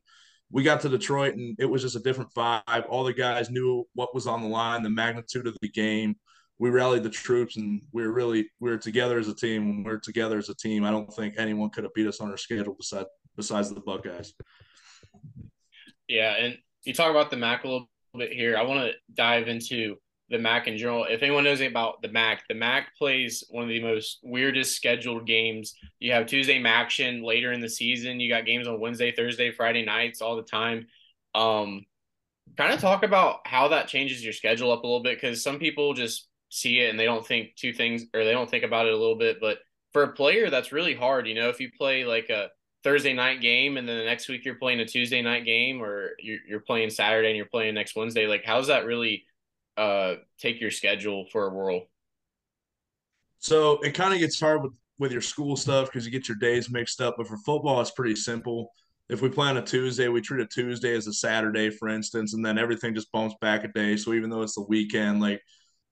we 0.51 0.65
got 0.65 0.81
to 0.81 0.89
Detroit 0.89 1.35
and 1.35 1.57
it 1.61 1.67
was 1.67 1.83
just 1.83 1.97
a 1.97 2.01
different 2.01 2.35
vibe. 2.35 2.87
All 2.89 3.05
the 3.05 3.13
guys 3.13 3.51
knew 3.51 3.87
what 3.95 4.15
was 4.15 4.27
on 4.27 4.43
the 4.43 4.49
line, 4.49 4.83
the 4.83 4.91
magnitude 4.91 5.47
of 5.47 5.57
the 5.63 5.69
game. 5.69 6.17
We 6.63 6.71
rallied 6.71 7.03
the 7.03 7.11
troops 7.11 7.57
and 7.57 7.83
we 7.91 8.03
were 8.03 8.13
really 8.13 8.49
we 8.61 8.71
were 8.71 8.79
together 8.79 9.19
as 9.19 9.27
a 9.27 9.35
team. 9.35 9.67
When 9.67 9.83
we 9.83 9.91
are 9.91 9.99
together 9.99 10.39
as 10.39 10.49
a 10.49 10.55
team, 10.55 10.85
I 10.85 10.93
don't 10.93 11.13
think 11.13 11.35
anyone 11.37 11.71
could 11.71 11.83
have 11.83 11.93
beat 11.93 12.07
us 12.07 12.21
on 12.21 12.31
our 12.31 12.37
schedule 12.37 12.77
besides 12.79 13.09
besides 13.37 13.75
the 13.75 13.81
Buckeyes. 13.81 14.33
Yeah, 16.07 16.37
and 16.37 16.57
you 16.85 16.95
talk 16.95 17.11
about 17.11 17.33
the 17.33 17.37
MAC 17.37 17.65
a 17.65 17.67
little 17.67 17.89
bit 18.17 18.33
here. 18.33 18.57
I 18.57 18.63
want 18.63 18.79
to 18.79 18.93
dive 19.13 19.49
into 19.49 19.97
the 20.29 20.39
MAC 20.39 20.69
in 20.69 20.79
general. 20.79 21.05
If 21.05 21.25
anyone 21.25 21.43
knows 21.43 21.61
about 21.61 22.01
the 22.01 22.13
MAC, 22.13 22.45
the 22.49 22.55
MAC 22.55 22.95
plays 22.97 23.43
one 23.51 23.65
of 23.65 23.69
the 23.69 23.83
most 23.83 24.21
weirdest 24.23 24.77
scheduled 24.77 25.27
games. 25.27 25.75
You 25.99 26.13
have 26.13 26.27
Tuesday 26.27 26.63
MACtion 26.63 27.25
later 27.25 27.51
in 27.51 27.61
the 27.61 27.69
season. 27.69 28.21
You 28.21 28.31
got 28.31 28.47
games 28.47 28.69
on 28.69 28.79
Wednesday, 28.79 29.11
Thursday, 29.11 29.51
Friday 29.51 29.85
nights 29.85 30.23
all 30.23 30.37
the 30.37 30.45
time. 30.45 30.87
Um, 31.35 31.87
kind 32.57 32.73
of 32.73 32.81
talk 32.81 33.03
about 33.03 33.41
how 33.47 33.67
that 33.67 33.89
changes 33.89 34.23
your 34.23 34.33
schedule 34.33 34.71
up 34.71 34.85
a 34.85 34.87
little 34.87 35.03
bit 35.03 35.21
because 35.21 35.43
some 35.43 35.59
people 35.59 35.93
just 35.93 36.29
see 36.53 36.81
it 36.81 36.91
and 36.91 37.01
they 37.01 37.05
don't 37.05 37.27
think 37.27 37.57
two 37.57 37.73
things 37.73 38.05
or 38.15 38.25
they 38.25 38.33
don't 38.33 38.51
think 38.51 38.65
about 38.65 38.87
it 38.87 38.93
a 38.93 38.97
little 38.97 39.17
bit. 39.17 39.39
But 39.41 39.59
for 39.93 40.03
a 40.03 40.13
player, 40.13 40.51
that's 40.51 40.71
really 40.71 40.95
hard. 40.95 41.27
You 41.27 41.35
know, 41.35 41.49
if 41.49 41.61
you 41.61 41.71
play 41.77 42.05
like 42.05 42.29
a 42.29 42.51
Thursday 42.85 43.15
night 43.15 43.41
game 43.41 43.79
and 43.79 43.89
then 43.89 43.99
the 43.99 44.05
next 44.05 44.29
week 44.29 44.45
you're 44.45 44.57
playing 44.57 44.81
a 44.81 44.85
Tuesday 44.85 45.23
night 45.23 45.45
game 45.45 45.83
or 45.83 46.11
you're, 46.21 46.39
you're 46.47 46.61
playing 46.61 46.91
Saturday 46.91 47.29
and 47.29 47.37
you're 47.37 47.47
playing 47.47 47.75
next 47.75 47.97
Wednesday, 47.97 48.27
like 48.27 48.45
how's 48.45 48.67
that 48.67 48.85
really 48.85 49.25
uh, 49.77 50.15
take 50.39 50.61
your 50.61 50.71
schedule 50.71 51.27
for 51.33 51.47
a 51.47 51.51
whirl? 51.51 51.83
So 53.39 53.81
it 53.81 53.93
kind 53.93 54.13
of 54.13 54.21
gets 54.21 54.39
hard 54.39 54.63
with 54.63 54.73
with 54.99 55.11
your 55.11 55.21
school 55.21 55.57
stuff 55.57 55.89
because 55.89 56.07
you 56.07 56.13
get 56.13 56.29
your 56.29 56.37
days 56.37 56.71
mixed 56.71 57.01
up. 57.01 57.17
But 57.17 57.27
for 57.27 57.37
football, 57.39 57.81
it's 57.81 57.91
pretty 57.91 58.15
simple. 58.15 58.71
If 59.09 59.21
we 59.21 59.29
play 59.29 59.49
on 59.49 59.57
a 59.57 59.63
Tuesday, 59.63 60.09
we 60.09 60.21
treat 60.21 60.45
a 60.45 60.47
Tuesday 60.47 60.95
as 60.95 61.07
a 61.09 61.13
Saturday, 61.13 61.71
for 61.71 61.89
instance, 61.89 62.35
and 62.35 62.45
then 62.45 62.57
everything 62.57 62.95
just 62.95 63.11
bumps 63.11 63.35
back 63.41 63.65
a 63.65 63.69
day. 63.69 63.97
So 63.97 64.13
even 64.13 64.31
though 64.31 64.43
it's 64.43 64.55
the 64.55 64.65
weekend, 64.69 65.21
like 65.21 65.43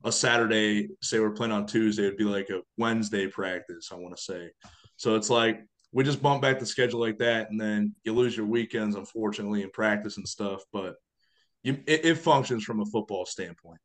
a 0.04 0.12
Saturday, 0.12 0.88
say 1.02 1.20
we're 1.20 1.30
playing 1.30 1.52
on 1.52 1.66
Tuesday, 1.66 2.04
it'd 2.04 2.16
be 2.16 2.24
like 2.24 2.48
a 2.50 2.62
Wednesday 2.78 3.26
practice, 3.26 3.90
I 3.92 3.96
want 3.96 4.16
to 4.16 4.22
say. 4.22 4.50
So 4.96 5.14
it's 5.16 5.30
like 5.30 5.60
we 5.92 6.04
just 6.04 6.22
bump 6.22 6.42
back 6.42 6.58
the 6.58 6.66
schedule 6.66 7.00
like 7.00 7.18
that, 7.18 7.50
and 7.50 7.60
then 7.60 7.94
you 8.04 8.14
lose 8.14 8.36
your 8.36 8.46
weekends, 8.46 8.96
unfortunately, 8.96 9.62
in 9.62 9.70
practice 9.70 10.16
and 10.16 10.28
stuff. 10.28 10.62
But 10.72 10.94
you, 11.62 11.78
it, 11.86 12.04
it 12.04 12.14
functions 12.16 12.64
from 12.64 12.80
a 12.80 12.86
football 12.86 13.26
standpoint. 13.26 13.80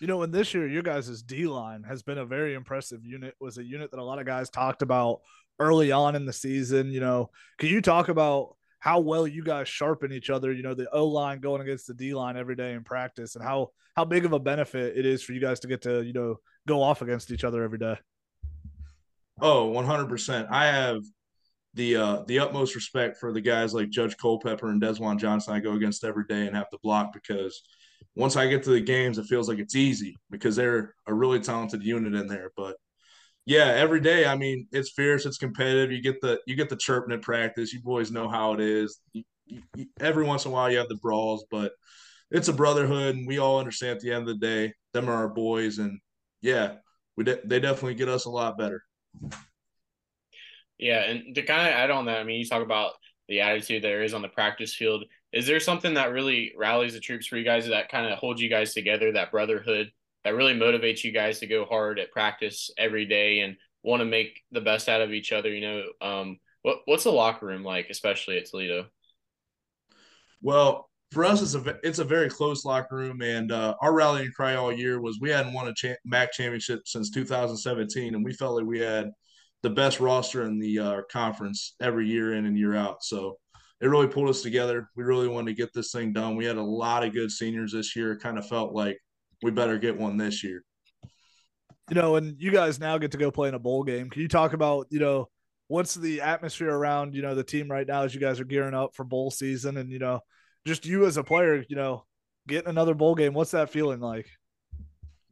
You 0.00 0.06
know, 0.06 0.22
and 0.22 0.32
this 0.32 0.54
year, 0.54 0.66
your 0.66 0.82
guys' 0.82 1.22
D 1.22 1.46
line 1.46 1.82
has 1.82 2.02
been 2.02 2.18
a 2.18 2.24
very 2.24 2.54
impressive 2.54 3.04
unit. 3.04 3.34
Was 3.40 3.58
a 3.58 3.64
unit 3.64 3.90
that 3.90 4.00
a 4.00 4.04
lot 4.04 4.18
of 4.18 4.26
guys 4.26 4.50
talked 4.50 4.82
about 4.82 5.20
early 5.58 5.92
on 5.92 6.16
in 6.16 6.26
the 6.26 6.32
season. 6.32 6.90
You 6.90 7.00
know, 7.00 7.30
can 7.58 7.68
you 7.68 7.82
talk 7.82 8.08
about 8.08 8.56
how 8.80 8.98
well 9.00 9.26
you 9.26 9.44
guys 9.44 9.68
sharpen 9.68 10.12
each 10.12 10.30
other? 10.30 10.52
You 10.52 10.62
know, 10.62 10.74
the 10.74 10.90
O 10.92 11.06
line 11.06 11.40
going 11.40 11.60
against 11.62 11.86
the 11.86 11.94
D 11.94 12.14
line 12.14 12.36
every 12.36 12.56
day 12.56 12.72
in 12.72 12.82
practice, 12.82 13.36
and 13.36 13.44
how 13.44 13.68
how 13.94 14.04
big 14.04 14.24
of 14.24 14.32
a 14.32 14.38
benefit 14.38 14.96
it 14.96 15.06
is 15.06 15.22
for 15.22 15.32
you 15.32 15.40
guys 15.40 15.60
to 15.60 15.68
get 15.68 15.82
to 15.82 16.02
you 16.02 16.12
know 16.12 16.36
go 16.66 16.82
off 16.82 17.02
against 17.02 17.30
each 17.30 17.44
other 17.44 17.62
every 17.62 17.78
day. 17.78 17.96
Oh, 19.40 19.70
100%. 19.70 20.48
I 20.50 20.66
have 20.66 21.02
the 21.74 21.96
uh, 21.96 22.22
the 22.26 22.40
utmost 22.40 22.74
respect 22.74 23.18
for 23.18 23.32
the 23.32 23.40
guys 23.40 23.72
like 23.72 23.90
Judge 23.90 24.16
Culpepper 24.16 24.70
and 24.70 24.82
Desjuan 24.82 25.18
Johnson 25.18 25.54
I 25.54 25.60
go 25.60 25.72
against 25.72 26.04
every 26.04 26.24
day 26.28 26.46
and 26.46 26.56
have 26.56 26.68
to 26.70 26.78
block 26.82 27.12
because 27.12 27.62
once 28.16 28.36
I 28.36 28.48
get 28.48 28.62
to 28.64 28.70
the 28.70 28.80
games, 28.80 29.18
it 29.18 29.26
feels 29.26 29.48
like 29.48 29.58
it's 29.58 29.76
easy 29.76 30.16
because 30.30 30.56
they're 30.56 30.94
a 31.06 31.14
really 31.14 31.40
talented 31.40 31.82
unit 31.84 32.14
in 32.14 32.26
there. 32.26 32.50
But 32.56 32.76
yeah, 33.46 33.66
every 33.66 34.00
day, 34.00 34.26
I 34.26 34.36
mean, 34.36 34.66
it's 34.70 34.92
fierce, 34.92 35.26
it's 35.26 35.38
competitive. 35.38 35.92
You 35.92 36.02
get 36.02 36.20
the 36.20 36.40
you 36.46 36.56
get 36.56 36.68
the 36.68 36.76
chirping 36.76 37.14
at 37.14 37.22
practice. 37.22 37.72
You 37.72 37.80
boys 37.80 38.10
know 38.10 38.28
how 38.28 38.52
it 38.54 38.60
is. 38.60 39.00
You, 39.12 39.24
you, 39.74 39.86
every 39.98 40.24
once 40.24 40.44
in 40.44 40.50
a 40.50 40.54
while, 40.54 40.70
you 40.70 40.78
have 40.78 40.88
the 40.88 40.98
brawls, 41.02 41.44
but 41.50 41.72
it's 42.30 42.48
a 42.48 42.52
brotherhood, 42.52 43.16
and 43.16 43.26
we 43.26 43.38
all 43.38 43.58
understand 43.58 43.96
at 43.96 44.00
the 44.00 44.12
end 44.12 44.28
of 44.28 44.38
the 44.40 44.46
day, 44.46 44.72
them 44.92 45.08
are 45.08 45.14
our 45.14 45.28
boys, 45.28 45.78
and 45.78 45.98
yeah, 46.42 46.74
we 47.16 47.24
de- 47.24 47.40
they 47.44 47.60
definitely 47.60 47.94
get 47.94 48.08
us 48.08 48.26
a 48.26 48.30
lot 48.30 48.58
better. 48.58 48.82
Yeah, 50.78 51.02
and 51.02 51.34
to 51.34 51.42
kind 51.42 51.66
of 51.66 51.74
add 51.74 51.90
on 51.90 52.06
that, 52.06 52.18
I 52.18 52.24
mean, 52.24 52.38
you 52.38 52.46
talk 52.46 52.62
about 52.62 52.92
the 53.28 53.40
attitude 53.40 53.82
there 53.82 54.02
is 54.02 54.14
on 54.14 54.22
the 54.22 54.28
practice 54.28 54.74
field. 54.74 55.04
Is 55.32 55.46
there 55.46 55.60
something 55.60 55.94
that 55.94 56.12
really 56.12 56.52
rallies 56.56 56.94
the 56.94 57.00
troops 57.00 57.26
for 57.26 57.36
you 57.36 57.44
guys 57.44 57.66
that 57.68 57.88
kind 57.88 58.10
of 58.10 58.18
holds 58.18 58.40
you 58.40 58.48
guys 58.48 58.74
together, 58.74 59.12
that 59.12 59.30
brotherhood 59.30 59.90
that 60.24 60.34
really 60.34 60.54
motivates 60.54 61.04
you 61.04 61.12
guys 61.12 61.40
to 61.40 61.46
go 61.46 61.64
hard 61.64 61.98
at 61.98 62.12
practice 62.12 62.70
every 62.76 63.06
day 63.06 63.40
and 63.40 63.56
want 63.82 64.00
to 64.00 64.04
make 64.04 64.42
the 64.52 64.60
best 64.60 64.88
out 64.88 65.00
of 65.00 65.12
each 65.12 65.32
other? 65.32 65.48
You 65.48 65.60
know, 65.60 65.82
um, 66.06 66.38
what 66.62 66.78
what's 66.84 67.04
the 67.04 67.12
locker 67.12 67.46
room 67.46 67.64
like, 67.64 67.88
especially 67.90 68.38
at 68.38 68.46
Toledo? 68.46 68.86
Well, 70.42 70.90
for 71.12 71.24
us, 71.24 71.42
it's 71.42 71.54
a 71.54 71.76
it's 71.82 71.98
a 71.98 72.04
very 72.04 72.30
close 72.30 72.64
locker 72.64 72.96
room, 72.96 73.20
and 73.22 73.50
uh, 73.50 73.74
our 73.80 73.92
rallying 73.92 74.30
cry 74.32 74.54
all 74.54 74.72
year 74.72 75.00
was 75.00 75.18
we 75.20 75.30
hadn't 75.30 75.52
won 75.52 75.68
a 75.68 75.74
cha- 75.74 75.96
MAC 76.04 76.32
championship 76.32 76.82
since 76.86 77.10
2017, 77.10 78.14
and 78.14 78.24
we 78.24 78.32
felt 78.32 78.56
like 78.56 78.66
we 78.66 78.78
had 78.78 79.10
the 79.62 79.70
best 79.70 80.00
roster 80.00 80.44
in 80.44 80.58
the 80.58 80.78
uh, 80.78 81.00
conference 81.10 81.74
every 81.80 82.06
year 82.06 82.34
in 82.34 82.46
and 82.46 82.58
year 82.58 82.74
out. 82.74 83.02
So 83.02 83.38
it 83.80 83.88
really 83.88 84.06
pulled 84.06 84.28
us 84.28 84.42
together. 84.42 84.88
We 84.96 85.04
really 85.04 85.28
wanted 85.28 85.50
to 85.50 85.62
get 85.62 85.72
this 85.74 85.90
thing 85.90 86.12
done. 86.12 86.36
We 86.36 86.44
had 86.44 86.56
a 86.56 86.62
lot 86.62 87.04
of 87.04 87.12
good 87.12 87.30
seniors 87.30 87.72
this 87.72 87.96
year. 87.96 88.12
It 88.12 88.22
kind 88.22 88.38
of 88.38 88.46
felt 88.46 88.72
like 88.72 88.98
we 89.42 89.50
better 89.50 89.78
get 89.78 89.98
one 89.98 90.16
this 90.16 90.44
year. 90.44 90.64
You 91.88 91.96
know, 91.96 92.16
and 92.16 92.40
you 92.40 92.50
guys 92.50 92.78
now 92.78 92.98
get 92.98 93.12
to 93.12 93.18
go 93.18 93.30
play 93.30 93.48
in 93.48 93.54
a 93.54 93.58
bowl 93.58 93.82
game. 93.82 94.10
Can 94.10 94.22
you 94.22 94.28
talk 94.28 94.52
about, 94.52 94.86
you 94.90 95.00
know, 95.00 95.28
what's 95.66 95.94
the 95.94 96.20
atmosphere 96.20 96.70
around, 96.70 97.14
you 97.14 97.22
know, 97.22 97.34
the 97.34 97.42
team 97.42 97.70
right 97.70 97.86
now 97.86 98.02
as 98.02 98.14
you 98.14 98.20
guys 98.20 98.38
are 98.38 98.44
gearing 98.44 98.74
up 98.74 98.94
for 98.94 99.04
bowl 99.04 99.30
season 99.30 99.76
and, 99.76 99.90
you 99.90 99.98
know, 99.98 100.20
just 100.66 100.86
you 100.86 101.06
as 101.06 101.16
a 101.16 101.24
player, 101.24 101.64
you 101.68 101.76
know, 101.76 102.04
getting 102.46 102.68
another 102.68 102.94
bowl 102.94 103.14
game. 103.14 103.34
What's 103.34 103.52
that 103.52 103.70
feeling 103.70 104.00
like? 104.00 104.28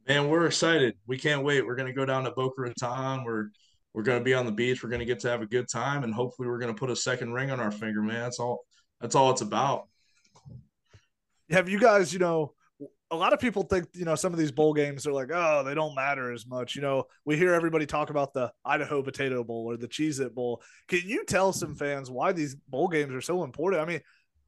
Man, 0.07 0.27
we're 0.27 0.47
excited. 0.47 0.95
We 1.07 1.17
can't 1.17 1.43
wait. 1.43 1.65
We're 1.65 1.75
going 1.75 1.87
to 1.87 1.93
go 1.93 2.05
down 2.05 2.23
to 2.23 2.31
Boca 2.31 2.61
Raton. 2.61 3.23
We're 3.23 3.49
we're 3.93 4.03
going 4.03 4.19
to 4.19 4.23
be 4.23 4.33
on 4.33 4.45
the 4.45 4.51
beach. 4.51 4.83
We're 4.83 4.89
going 4.89 4.99
to 4.99 5.05
get 5.05 5.19
to 5.19 5.29
have 5.29 5.41
a 5.41 5.47
good 5.47 5.67
time, 5.67 6.03
and 6.03 6.13
hopefully, 6.13 6.47
we're 6.47 6.59
going 6.59 6.73
to 6.73 6.79
put 6.79 6.89
a 6.89 6.95
second 6.95 7.33
ring 7.33 7.51
on 7.51 7.59
our 7.59 7.71
finger, 7.71 8.01
man. 8.01 8.21
That's 8.21 8.39
all. 8.39 8.65
That's 9.01 9.15
all 9.15 9.31
it's 9.31 9.41
about. 9.41 9.87
Have 11.49 11.69
you 11.69 11.79
guys, 11.79 12.13
you 12.13 12.19
know, 12.19 12.53
a 13.11 13.15
lot 13.15 13.33
of 13.33 13.39
people 13.39 13.63
think, 13.63 13.87
you 13.93 14.05
know, 14.05 14.15
some 14.15 14.33
of 14.33 14.39
these 14.39 14.51
bowl 14.51 14.73
games 14.73 15.07
are 15.07 15.13
like, 15.13 15.29
oh, 15.33 15.63
they 15.63 15.73
don't 15.73 15.95
matter 15.95 16.31
as 16.31 16.45
much. 16.45 16.75
You 16.75 16.81
know, 16.81 17.05
we 17.25 17.37
hear 17.37 17.53
everybody 17.53 17.85
talk 17.85 18.09
about 18.09 18.33
the 18.33 18.51
Idaho 18.63 19.01
Potato 19.01 19.43
Bowl 19.43 19.65
or 19.65 19.77
the 19.77 19.87
Cheez 19.87 20.19
It 20.19 20.35
Bowl. 20.35 20.61
Can 20.87 21.01
you 21.05 21.25
tell 21.25 21.51
some 21.51 21.75
fans 21.75 22.11
why 22.11 22.31
these 22.31 22.55
bowl 22.55 22.87
games 22.87 23.13
are 23.13 23.21
so 23.21 23.43
important? 23.43 23.81
I 23.81 23.85
mean, 23.85 24.01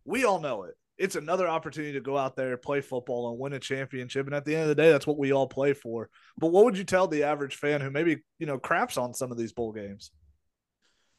we 0.06 0.25
all 0.25 0.39
know 0.39 0.63
it 0.63 0.75
it's 1.01 1.15
another 1.15 1.48
opportunity 1.48 1.94
to 1.94 2.00
go 2.00 2.15
out 2.15 2.36
there, 2.36 2.56
play 2.58 2.80
football, 2.80 3.32
and 3.32 3.39
win 3.39 3.53
a 3.53 3.60
championship. 3.60 4.27
And 4.27 4.36
at 4.36 4.46
the 4.46 4.53
end 4.53 4.63
of 4.63 4.70
the 4.70 4.75
day, 4.75 4.91
that's 4.91 5.08
what 5.08 5.18
we 5.18 5.34
all 5.34 5.48
play 5.48 5.74
for. 5.74 6.10
But 6.38 6.51
what 6.51 6.63
would 6.63 6.77
you 6.77 6.84
tell 6.84 7.08
the 7.08 7.24
average 7.24 7.56
fan 7.56 7.82
who 7.82 7.89
maybe 7.89 8.22
you 8.38 8.46
know 8.46 8.60
craps 8.60 8.98
on 8.98 9.15
some 9.15 9.32
of 9.32 9.38
these 9.38 9.51
bowl 9.51 9.72
games? 9.72 10.12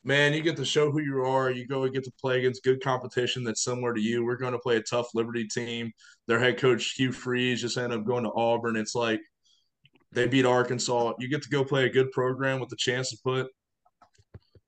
Man, 0.04 0.34
you 0.34 0.42
get 0.42 0.56
to 0.56 0.64
show 0.64 0.90
who 0.90 1.00
you 1.00 1.24
are. 1.24 1.50
You 1.50 1.66
go 1.66 1.84
and 1.84 1.94
get 1.94 2.02
to 2.04 2.12
play 2.20 2.38
against 2.38 2.64
good 2.64 2.82
competition 2.82 3.44
that's 3.44 3.62
similar 3.62 3.94
to 3.94 4.00
you. 4.00 4.24
We're 4.24 4.36
going 4.36 4.52
to 4.52 4.58
play 4.58 4.76
a 4.76 4.82
tough 4.82 5.06
Liberty 5.14 5.46
team. 5.46 5.92
Their 6.26 6.40
head 6.40 6.58
coach 6.58 6.94
Hugh 6.96 7.12
Freeze 7.12 7.60
just 7.60 7.76
ended 7.76 8.00
up 8.00 8.04
going 8.04 8.24
to 8.24 8.32
Auburn. 8.34 8.76
It's 8.76 8.96
like 8.96 9.20
they 10.10 10.26
beat 10.26 10.44
Arkansas. 10.44 11.12
You 11.20 11.28
get 11.28 11.42
to 11.42 11.48
go 11.48 11.64
play 11.64 11.84
a 11.84 11.92
good 11.92 12.10
program 12.10 12.58
with 12.58 12.68
the 12.68 12.76
chance 12.76 13.10
to 13.10 13.18
put 13.22 13.46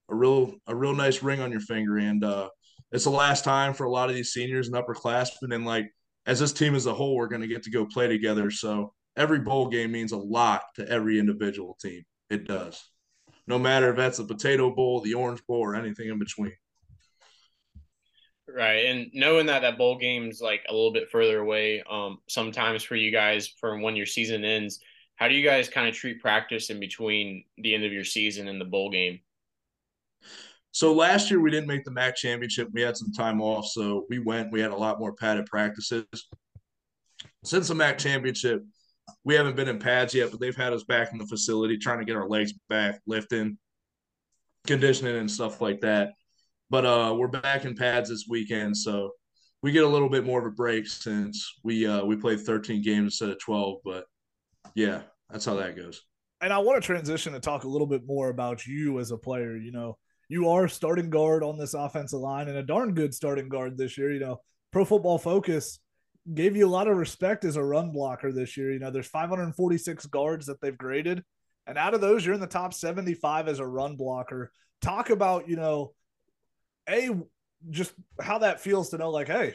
a 0.09 0.15
real 0.15 0.55
a 0.67 0.75
real 0.75 0.95
nice 0.95 1.23
ring 1.23 1.41
on 1.41 1.51
your 1.51 1.61
finger. 1.61 1.99
And 1.99 2.23
uh, 2.23 2.49
it's 2.93 3.05
the 3.05 3.11
last 3.11 3.45
time 3.45 3.75
for 3.75 3.85
a 3.85 3.91
lot 3.91 4.09
of 4.09 4.15
these 4.15 4.33
seniors 4.33 4.69
and 4.69 4.77
upperclassmen. 4.77 5.53
And 5.53 5.67
like 5.67 5.91
as 6.27 6.39
this 6.39 6.53
team 6.53 6.77
as 6.77 6.87
a 6.87 6.95
whole, 6.95 7.17
we're 7.17 7.29
going 7.29 7.43
to 7.43 7.49
get 7.49 7.65
to 7.65 7.71
go 7.71 7.87
play 7.87 8.07
together. 8.07 8.51
So 8.53 8.93
every 9.17 9.41
bowl 9.41 9.69
game 9.69 9.91
means 9.91 10.13
a 10.13 10.17
lot 10.17 10.63
to 10.77 10.89
every 10.89 11.19
individual 11.19 11.77
team. 11.83 12.05
It 12.31 12.47
does. 12.47 12.83
No 13.47 13.59
matter 13.59 13.91
if 13.91 13.97
that's 13.97 14.19
the 14.19 14.25
potato 14.25 14.75
bowl, 14.75 15.01
the 15.01 15.15
orange 15.15 15.45
bowl, 15.47 15.61
or 15.61 15.75
anything 15.75 16.09
in 16.09 16.19
between. 16.19 16.53
Right. 18.49 18.87
And 18.87 19.11
knowing 19.13 19.47
that 19.47 19.63
that 19.63 19.79
bowl 19.79 19.99
game's 19.99 20.41
like 20.41 20.63
a 20.69 20.73
little 20.73 20.93
bit 20.93 21.11
further 21.11 21.41
away, 21.41 21.83
um, 21.91 22.19
sometimes 22.29 22.85
for 22.85 22.95
you 22.95 23.11
guys 23.11 23.49
from 23.49 23.83
when 23.83 23.97
your 23.97 24.07
season 24.07 24.45
ends, 24.45 24.81
how 25.17 25.29
do 25.29 25.35
you 25.35 25.45
guys 25.45 25.69
kind 25.69 25.89
of 25.89 25.95
treat 25.95 26.21
practice 26.21 26.71
in 26.71 26.79
between 26.79 27.45
the 27.59 27.75
end 27.75 27.85
of 27.85 27.93
your 27.93 28.05
season 28.05 28.49
and 28.49 28.61
the 28.61 28.65
bowl 28.65 28.91
game? 28.91 29.21
So 30.73 30.93
last 30.93 31.31
year 31.31 31.41
we 31.41 31.51
didn't 31.51 31.69
make 31.69 31.85
the 31.85 31.93
MAC 31.93 32.17
championship. 32.17 32.69
We 32.73 32.83
had 32.83 32.97
some 32.97 33.13
time 33.13 33.41
off, 33.41 33.67
so 33.67 34.07
we 34.11 34.19
went. 34.19 34.51
We 34.51 34.61
had 34.61 34.73
a 34.73 34.77
lot 34.77 34.99
more 34.99 35.15
padded 35.15 35.47
practices. 35.47 36.05
Since 37.45 37.69
the 37.69 37.75
MAC 37.75 37.99
championship, 37.99 38.65
we 39.25 39.35
haven't 39.35 39.57
been 39.57 39.69
in 39.69 39.79
pads 39.79 40.15
yet, 40.15 40.31
but 40.31 40.41
they've 40.41 40.57
had 40.57 40.73
us 40.73 40.85
back 40.85 41.13
in 41.13 41.19
the 41.19 41.27
facility 41.27 41.79
trying 41.79 41.99
to 41.99 42.05
get 42.05 42.17
our 42.17 42.29
legs 42.29 42.53
back, 42.69 43.01
lifting, 43.07 43.59
conditioning, 44.67 45.17
and 45.17 45.31
stuff 45.31 45.61
like 45.61 45.81
that. 45.81 46.13
But 46.71 46.87
uh, 46.87 47.15
we're 47.17 47.29
back 47.29 47.65
in 47.65 47.75
pads 47.75 48.11
this 48.11 48.27
weekend, 48.29 48.77
so 48.77 49.13
we 49.63 49.73
get 49.73 49.85
a 49.85 49.89
little 49.89 50.09
bit 50.09 50.25
more 50.25 50.41
of 50.41 50.47
a 50.47 50.51
break 50.51 50.87
since 50.87 51.59
we 51.63 51.87
uh, 51.87 52.05
we 52.05 52.17
played 52.17 52.41
13 52.41 52.83
games 52.83 53.15
instead 53.15 53.31
of 53.31 53.39
12. 53.41 53.79
But 53.85 54.05
yeah, 54.75 55.03
that's 55.31 55.45
how 55.45 55.55
that 55.55 55.77
goes. 55.77 56.03
And 56.41 56.53
I 56.53 56.59
want 56.59 56.83
to 56.83 56.87
transition 56.87 57.33
to 57.33 57.41
talk 57.41 57.65
a 57.65 57.69
little 57.69 57.87
bit 57.87 58.03
more 58.07 58.29
about 58.29 58.67
you 58.67 58.99
as 59.01 59.11
a 59.11 59.17
player. 59.17 59.57
You 59.57 59.73
know, 59.73 59.97
you 60.29 60.49
are 60.49 60.69
starting 60.69 61.11
guard 61.11 61.43
on 61.43 61.57
this 61.57 61.75
offensive 61.75 62.21
line 62.21 62.49
and 62.49 62.59
a 62.59 62.63
darn 62.63 62.95
good 62.95 63.15
starting 63.15 63.49
guard 63.49 63.79
this 63.79 63.97
year. 63.97 64.13
You 64.13 64.21
know, 64.21 64.41
Pro 64.73 64.85
Football 64.85 65.19
Focus 65.19 65.79
gave 66.33 66.57
you 66.57 66.67
a 66.67 66.71
lot 66.71 66.89
of 66.89 66.97
respect 66.97 67.45
as 67.45 67.57
a 67.57 67.65
run 67.65 67.91
blocker 67.91 68.33
this 68.33 68.57
year. 68.57 68.73
You 68.73 68.79
know, 68.79 68.91
there's 68.91 69.07
546 69.07 70.07
guards 70.07 70.47
that 70.47 70.61
they've 70.61 70.77
graded, 70.77 71.23
and 71.67 71.79
out 71.79 71.95
of 71.95 72.01
those, 72.01 72.25
you're 72.25 72.35
in 72.35 72.41
the 72.41 72.47
top 72.47 72.75
75 72.75 73.49
as 73.49 73.59
a 73.59 73.67
run 73.67 73.97
blocker. 73.97 74.53
Talk 74.81 75.11
about, 75.11 75.49
you 75.49 75.57
know, 75.57 75.93
a 76.89 77.11
just 77.71 77.95
how 78.21 78.39
that 78.39 78.61
feels 78.61 78.91
to 78.91 78.99
know, 78.99 79.11
like, 79.11 79.29
hey, 79.29 79.55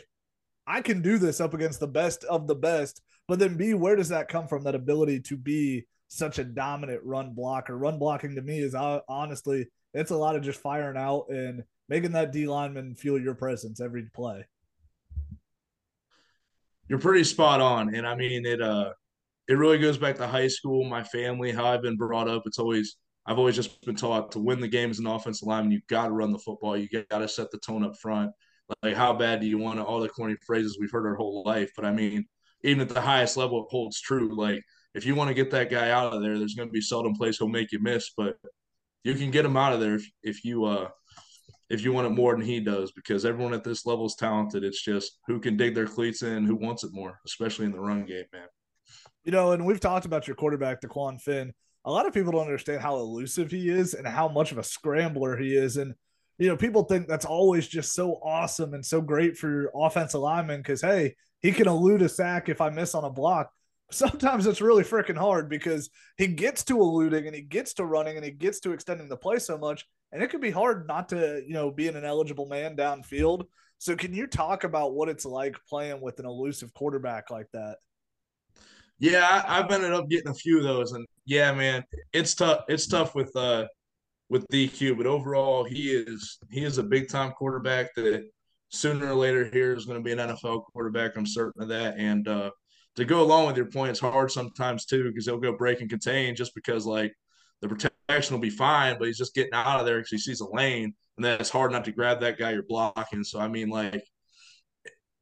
I 0.65 0.81
can 0.81 1.01
do 1.01 1.17
this 1.17 1.39
up 1.39 1.53
against 1.53 1.79
the 1.79 1.88
best 1.88 2.23
of 2.23 2.47
the 2.47 2.55
best. 2.55 3.01
But 3.27 3.39
then, 3.39 3.55
B, 3.55 3.73
where 3.73 3.95
does 3.95 4.09
that 4.09 4.27
come 4.27 4.47
from? 4.47 4.63
That 4.63 4.75
ability 4.75 5.21
to 5.21 5.38
be 5.38 5.85
such 6.09 6.39
a 6.39 6.43
dominant 6.43 7.01
run 7.03 7.33
blocker. 7.33 7.77
Run 7.77 7.99
blocking 7.99 8.35
to 8.35 8.41
me 8.41 8.59
is 8.59 8.75
uh, 8.75 8.99
honestly 9.07 9.67
it's 9.93 10.11
a 10.11 10.17
lot 10.17 10.35
of 10.35 10.43
just 10.43 10.59
firing 10.59 10.97
out 10.97 11.27
and 11.29 11.63
making 11.88 12.11
that 12.11 12.31
D 12.31 12.47
lineman 12.47 12.95
feel 12.95 13.19
your 13.19 13.35
presence 13.35 13.79
every 13.79 14.07
play. 14.13 14.45
You're 16.89 17.00
pretty 17.00 17.24
spot 17.24 17.62
on. 17.62 17.93
And 17.96 18.05
I 18.05 18.15
mean 18.15 18.46
it 18.46 18.62
uh 18.62 18.91
it 19.48 19.53
really 19.53 19.79
goes 19.79 19.98
back 19.98 20.17
to 20.17 20.27
high 20.27 20.48
school, 20.48 20.84
my 20.84 21.03
family, 21.03 21.51
how 21.51 21.65
I've 21.65 21.81
been 21.81 21.98
brought 21.98 22.27
up. 22.27 22.43
It's 22.46 22.60
always 22.60 22.98
I've 23.25 23.38
always 23.38 23.55
just 23.55 23.81
been 23.86 23.96
taught 23.96 24.31
to 24.34 24.39
win 24.39 24.60
the 24.60 24.67
game 24.67 24.89
as 24.89 25.00
an 25.00 25.08
offensive 25.08 25.48
lineman, 25.48 25.72
you 25.72 25.81
gotta 25.88 26.12
run 26.12 26.31
the 26.31 26.39
football. 26.39 26.75
You 26.75 26.88
gotta 27.10 27.27
set 27.27 27.51
the 27.51 27.60
tone 27.60 27.84
up 27.84 27.96
front. 28.01 28.31
Like 28.84 28.96
how 28.96 29.13
bad 29.13 29.39
do 29.41 29.48
you 29.48 29.58
want 29.58 29.79
to 29.79 29.84
all 29.84 30.00
the 30.00 30.10
corny 30.10 30.36
phrases 30.46 30.77
we've 30.79 30.91
heard 30.91 31.05
our 31.05 31.15
whole 31.15 31.43
life. 31.46 31.72
But 31.75 31.86
I 31.86 31.91
mean, 31.91 32.25
even 32.63 32.81
at 32.81 32.89
the 32.89 33.01
highest 33.01 33.38
level, 33.38 33.63
it 33.63 33.67
holds 33.69 34.01
true. 34.01 34.36
Like 34.36 34.63
if 34.96 35.05
you 35.05 35.15
want 35.15 35.29
to 35.29 35.34
get 35.34 35.51
that 35.51 35.69
guy 35.69 35.91
out 35.91 36.13
of 36.13 36.22
there, 36.22 36.38
there's 36.38 36.55
going 36.55 36.69
to 36.69 36.74
be 36.74 36.81
seldom 36.81 37.13
place 37.15 37.38
he'll 37.38 37.48
make 37.48 37.72
you 37.72 37.79
miss. 37.81 38.12
But 38.15 38.36
you 39.03 39.13
can 39.15 39.31
get 39.31 39.46
him 39.46 39.58
out 39.58 39.74
of 39.74 39.79
there 39.79 39.96
if, 39.96 40.10
if 40.24 40.43
you 40.43 40.65
uh 40.65 40.89
if 41.69 41.83
you 41.83 41.93
want 41.93 42.07
it 42.07 42.11
more 42.11 42.33
than 42.33 42.45
he 42.45 42.59
does 42.59 42.91
because 42.91 43.25
everyone 43.25 43.53
at 43.53 43.63
this 43.63 43.85
level 43.85 44.05
is 44.05 44.15
talented. 44.15 44.63
It's 44.63 44.81
just 44.81 45.19
who 45.27 45.39
can 45.39 45.55
dig 45.55 45.75
their 45.75 45.85
cleats 45.85 46.23
in, 46.23 46.45
who 46.45 46.55
wants 46.55 46.83
it 46.83 46.93
more, 46.93 47.19
especially 47.25 47.65
in 47.65 47.71
the 47.71 47.79
run 47.79 48.05
game, 48.05 48.25
man. 48.33 48.47
You 49.23 49.31
know, 49.31 49.51
and 49.51 49.65
we've 49.65 49.79
talked 49.79 50.05
about 50.05 50.27
your 50.27 50.35
quarterback, 50.35 50.81
Dequan 50.81 51.21
Finn. 51.21 51.53
A 51.85 51.91
lot 51.91 52.07
of 52.07 52.13
people 52.13 52.31
don't 52.31 52.45
understand 52.45 52.81
how 52.81 52.97
elusive 52.97 53.51
he 53.51 53.69
is 53.69 53.93
and 53.93 54.07
how 54.07 54.27
much 54.27 54.51
of 54.51 54.57
a 54.57 54.63
scrambler 54.63 55.38
he 55.38 55.55
is. 55.55 55.77
And, 55.77 55.93
you 56.38 56.47
know, 56.47 56.57
people 56.57 56.83
think 56.83 57.07
that's 57.07 57.25
always 57.25 57.67
just 57.67 57.93
so 57.93 58.13
awesome 58.23 58.73
and 58.73 58.85
so 58.85 59.01
great 59.01 59.38
for 59.38 59.49
your 59.49 59.71
offensive 59.75 60.21
lineman 60.21 60.59
because, 60.59 60.81
hey, 60.81 61.15
he 61.39 61.51
can 61.51 61.67
elude 61.67 62.01
a 62.01 62.09
sack 62.09 62.49
if 62.49 62.61
I 62.61 62.69
miss 62.69 62.95
on 62.95 63.03
a 63.03 63.09
block 63.09 63.51
sometimes 63.91 64.46
it's 64.46 64.62
really 64.62 64.84
freaking 64.84 65.17
hard 65.17 65.50
because 65.50 65.89
he 66.17 66.27
gets 66.27 66.63
to 66.63 66.79
eluding 66.79 67.25
and 67.25 67.36
he 67.36 67.41
gets 67.41 67.74
to 67.74 67.86
running 67.86 68.15
and 68.15 68.25
he 68.25 68.31
gets 68.31 68.60
to 68.60 68.72
extending 68.72 69.10
the 69.10 69.17
play 69.17 69.39
so 69.39 69.58
much 69.58 69.86
and 70.12 70.22
it 70.22 70.29
can 70.29 70.39
be 70.39 70.51
hard 70.51 70.88
not 70.88 71.10
to 71.10 71.43
you 71.48 71.53
know 71.53 71.72
be 71.72 71.88
an 71.88 72.03
eligible 72.03 72.46
man 72.46 72.75
downfield 72.75 73.46
so 73.77 73.96
can 73.96 74.13
you 74.13 74.27
talk 74.27 74.63
about 74.63 74.93
what 74.93 75.10
it's 75.10 75.25
like 75.25 75.55
playing 75.67 76.01
with 76.01 76.19
an 76.19 76.25
elusive 76.25 76.74
quarterback 76.74 77.29
like 77.29 77.48
that 77.51 77.77
yeah 79.00 79.43
I, 79.48 79.58
have 79.58 79.72
ended 79.72 79.93
up 79.93 80.10
getting 80.10 80.29
a 80.29 80.34
few 80.34 80.58
of 80.58 80.63
those 80.63 80.91
and 80.91 81.05
yeah 81.25 81.53
man 81.53 81.84
it's 82.13 82.36
tough 82.36 82.62
it's 82.67 82.88
tough 82.88 83.15
with 83.15 83.36
uh 83.36 83.65
with 84.29 84.48
DQ, 84.50 84.98
but 84.98 85.08
overall 85.08 85.63
he 85.63 85.89
is 85.89 86.38
he 86.50 86.63
is 86.63 86.77
a 86.77 86.84
big 86.84 87.10
time 87.10 87.31
quarterback 87.31 87.93
that 87.96 88.29
sooner 88.69 89.08
or 89.08 89.15
later 89.15 89.50
here 89.51 89.74
is 89.74 89.86
going 89.86 89.98
to 89.98 90.03
be 90.03 90.12
an 90.12 90.19
NFL 90.19 90.65
quarterback. 90.72 91.15
I'm 91.15 91.25
certain 91.25 91.63
of 91.63 91.69
that. 91.69 91.96
And 91.98 92.27
uh, 92.27 92.51
to 92.99 93.05
go 93.05 93.21
along 93.21 93.47
with 93.47 93.57
your 93.57 93.65
point, 93.65 93.91
it's 93.91 93.99
hard 93.99 94.29
sometimes 94.29 94.85
too 94.85 95.05
because 95.05 95.25
they'll 95.25 95.37
go 95.37 95.53
break 95.53 95.79
and 95.79 95.89
contain 95.89 96.35
just 96.35 96.53
because 96.53 96.85
like 96.85 97.13
the 97.61 97.67
protection 97.69 98.35
will 98.35 98.41
be 98.41 98.49
fine, 98.49 98.97
but 98.99 99.07
he's 99.07 99.17
just 99.17 99.33
getting 99.33 99.53
out 99.53 99.79
of 99.79 99.85
there 99.85 99.97
because 99.97 100.11
he 100.11 100.17
sees 100.17 100.41
a 100.41 100.49
lane, 100.49 100.93
and 101.15 101.25
then 101.25 101.39
it's 101.39 101.49
hard 101.49 101.71
not 101.71 101.85
to 101.85 101.91
grab 101.91 102.19
that 102.21 102.37
guy 102.37 102.51
you're 102.51 102.63
blocking. 102.63 103.23
So 103.23 103.39
I 103.39 103.47
mean, 103.47 103.69
like 103.69 104.03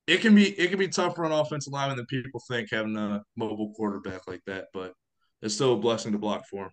it 0.08 0.22
can 0.22 0.34
be 0.34 0.48
it 0.48 0.70
can 0.70 0.80
be 0.80 0.88
tougher 0.88 1.24
on 1.24 1.32
offensive 1.32 1.74
linemen 1.74 1.98
than 1.98 2.06
people 2.08 2.42
think 2.48 2.70
having 2.72 2.98
a 2.98 3.22
mobile 3.36 3.74
quarterback 3.76 4.22
like 4.28 4.42
that, 4.48 4.66
but 4.74 4.94
it's 5.42 5.54
still 5.54 5.74
a 5.74 5.78
blessing 5.78 6.14
to 6.14 6.18
block 6.18 6.46
for 6.50 6.66
him. 6.66 6.72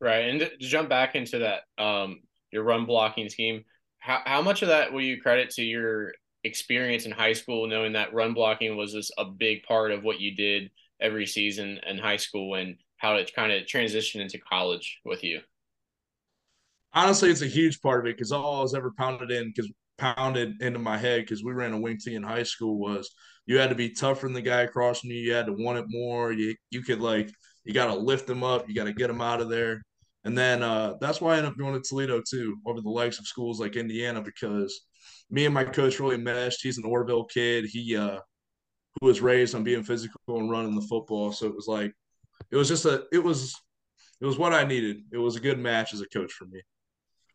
Right, 0.00 0.28
and 0.28 0.40
to 0.40 0.56
jump 0.58 0.88
back 0.88 1.14
into 1.16 1.40
that, 1.40 1.62
um, 1.82 2.20
your 2.52 2.62
run 2.62 2.84
blocking 2.84 3.28
scheme. 3.28 3.64
How 3.98 4.20
how 4.24 4.42
much 4.42 4.62
of 4.62 4.68
that 4.68 4.92
will 4.92 5.00
you 5.00 5.20
credit 5.20 5.50
to 5.50 5.64
your 5.64 6.12
experience 6.44 7.06
in 7.06 7.12
high 7.12 7.32
school, 7.32 7.66
knowing 7.66 7.92
that 7.94 8.14
run 8.14 8.34
blocking 8.34 8.76
was 8.76 8.92
just 8.92 9.12
a 9.18 9.24
big 9.24 9.62
part 9.64 9.90
of 9.90 10.04
what 10.04 10.20
you 10.20 10.34
did 10.34 10.70
every 11.00 11.26
season 11.26 11.80
in 11.86 11.98
high 11.98 12.16
school, 12.16 12.54
and 12.54 12.76
how 12.96 13.16
it 13.16 13.34
kind 13.34 13.52
of 13.52 13.64
transitioned 13.66 14.20
into 14.20 14.38
college 14.38 15.00
with 15.04 15.24
you? 15.24 15.40
Honestly, 16.92 17.30
it's 17.30 17.42
a 17.42 17.46
huge 17.46 17.80
part 17.80 18.00
of 18.00 18.06
it 18.06 18.16
because 18.16 18.32
all 18.32 18.60
I 18.60 18.62
was 18.62 18.74
ever 18.74 18.92
pounded 18.96 19.30
in 19.30 19.52
because 19.54 19.70
pounded 19.98 20.60
into 20.60 20.78
my 20.78 20.96
head 20.96 21.22
because 21.22 21.44
we 21.44 21.52
ran 21.52 21.72
a 21.72 21.78
wing 21.78 21.98
T 22.02 22.14
in 22.14 22.22
high 22.22 22.42
school 22.42 22.78
was 22.78 23.10
you 23.46 23.58
had 23.58 23.70
to 23.70 23.76
be 23.76 23.90
tougher 23.90 24.26
than 24.26 24.32
the 24.32 24.42
guy 24.42 24.62
across 24.62 25.00
from 25.00 25.10
you. 25.10 25.20
You 25.20 25.32
had 25.34 25.46
to 25.46 25.52
want 25.52 25.78
it 25.78 25.86
more. 25.88 26.32
You 26.32 26.54
you 26.70 26.82
could 26.82 27.00
like 27.00 27.30
you 27.64 27.72
got 27.72 27.86
to 27.86 27.94
lift 27.94 28.26
them 28.26 28.44
up. 28.44 28.68
You 28.68 28.74
got 28.74 28.84
to 28.84 28.92
get 28.92 29.08
them 29.08 29.20
out 29.20 29.40
of 29.40 29.48
there. 29.48 29.82
And 30.24 30.36
then 30.36 30.62
uh, 30.62 30.94
that's 31.00 31.20
why 31.20 31.34
I 31.34 31.36
ended 31.38 31.52
up 31.52 31.58
going 31.58 31.74
to 31.74 31.86
Toledo 31.86 32.22
too, 32.28 32.56
over 32.66 32.80
the 32.80 32.88
likes 32.88 33.18
of 33.18 33.26
schools 33.26 33.60
like 33.60 33.76
Indiana, 33.76 34.22
because 34.22 34.82
me 35.30 35.44
and 35.44 35.54
my 35.54 35.64
coach 35.64 36.00
really 36.00 36.18
meshed. 36.18 36.62
He's 36.62 36.78
an 36.78 36.84
Orrville 36.84 37.28
kid. 37.28 37.66
He 37.66 37.96
uh, 37.96 38.18
who 39.00 39.06
was 39.06 39.20
raised 39.20 39.54
on 39.54 39.64
being 39.64 39.82
physical 39.82 40.18
and 40.28 40.50
running 40.50 40.74
the 40.74 40.86
football. 40.86 41.32
So 41.32 41.46
it 41.46 41.54
was 41.54 41.66
like 41.66 41.92
it 42.50 42.56
was 42.56 42.68
just 42.68 42.84
a 42.84 43.04
it 43.12 43.22
was 43.22 43.54
it 44.20 44.26
was 44.26 44.38
what 44.38 44.52
I 44.52 44.64
needed. 44.64 44.98
It 45.12 45.18
was 45.18 45.36
a 45.36 45.40
good 45.40 45.58
match 45.58 45.92
as 45.92 46.00
a 46.00 46.08
coach 46.08 46.32
for 46.32 46.46
me. 46.46 46.62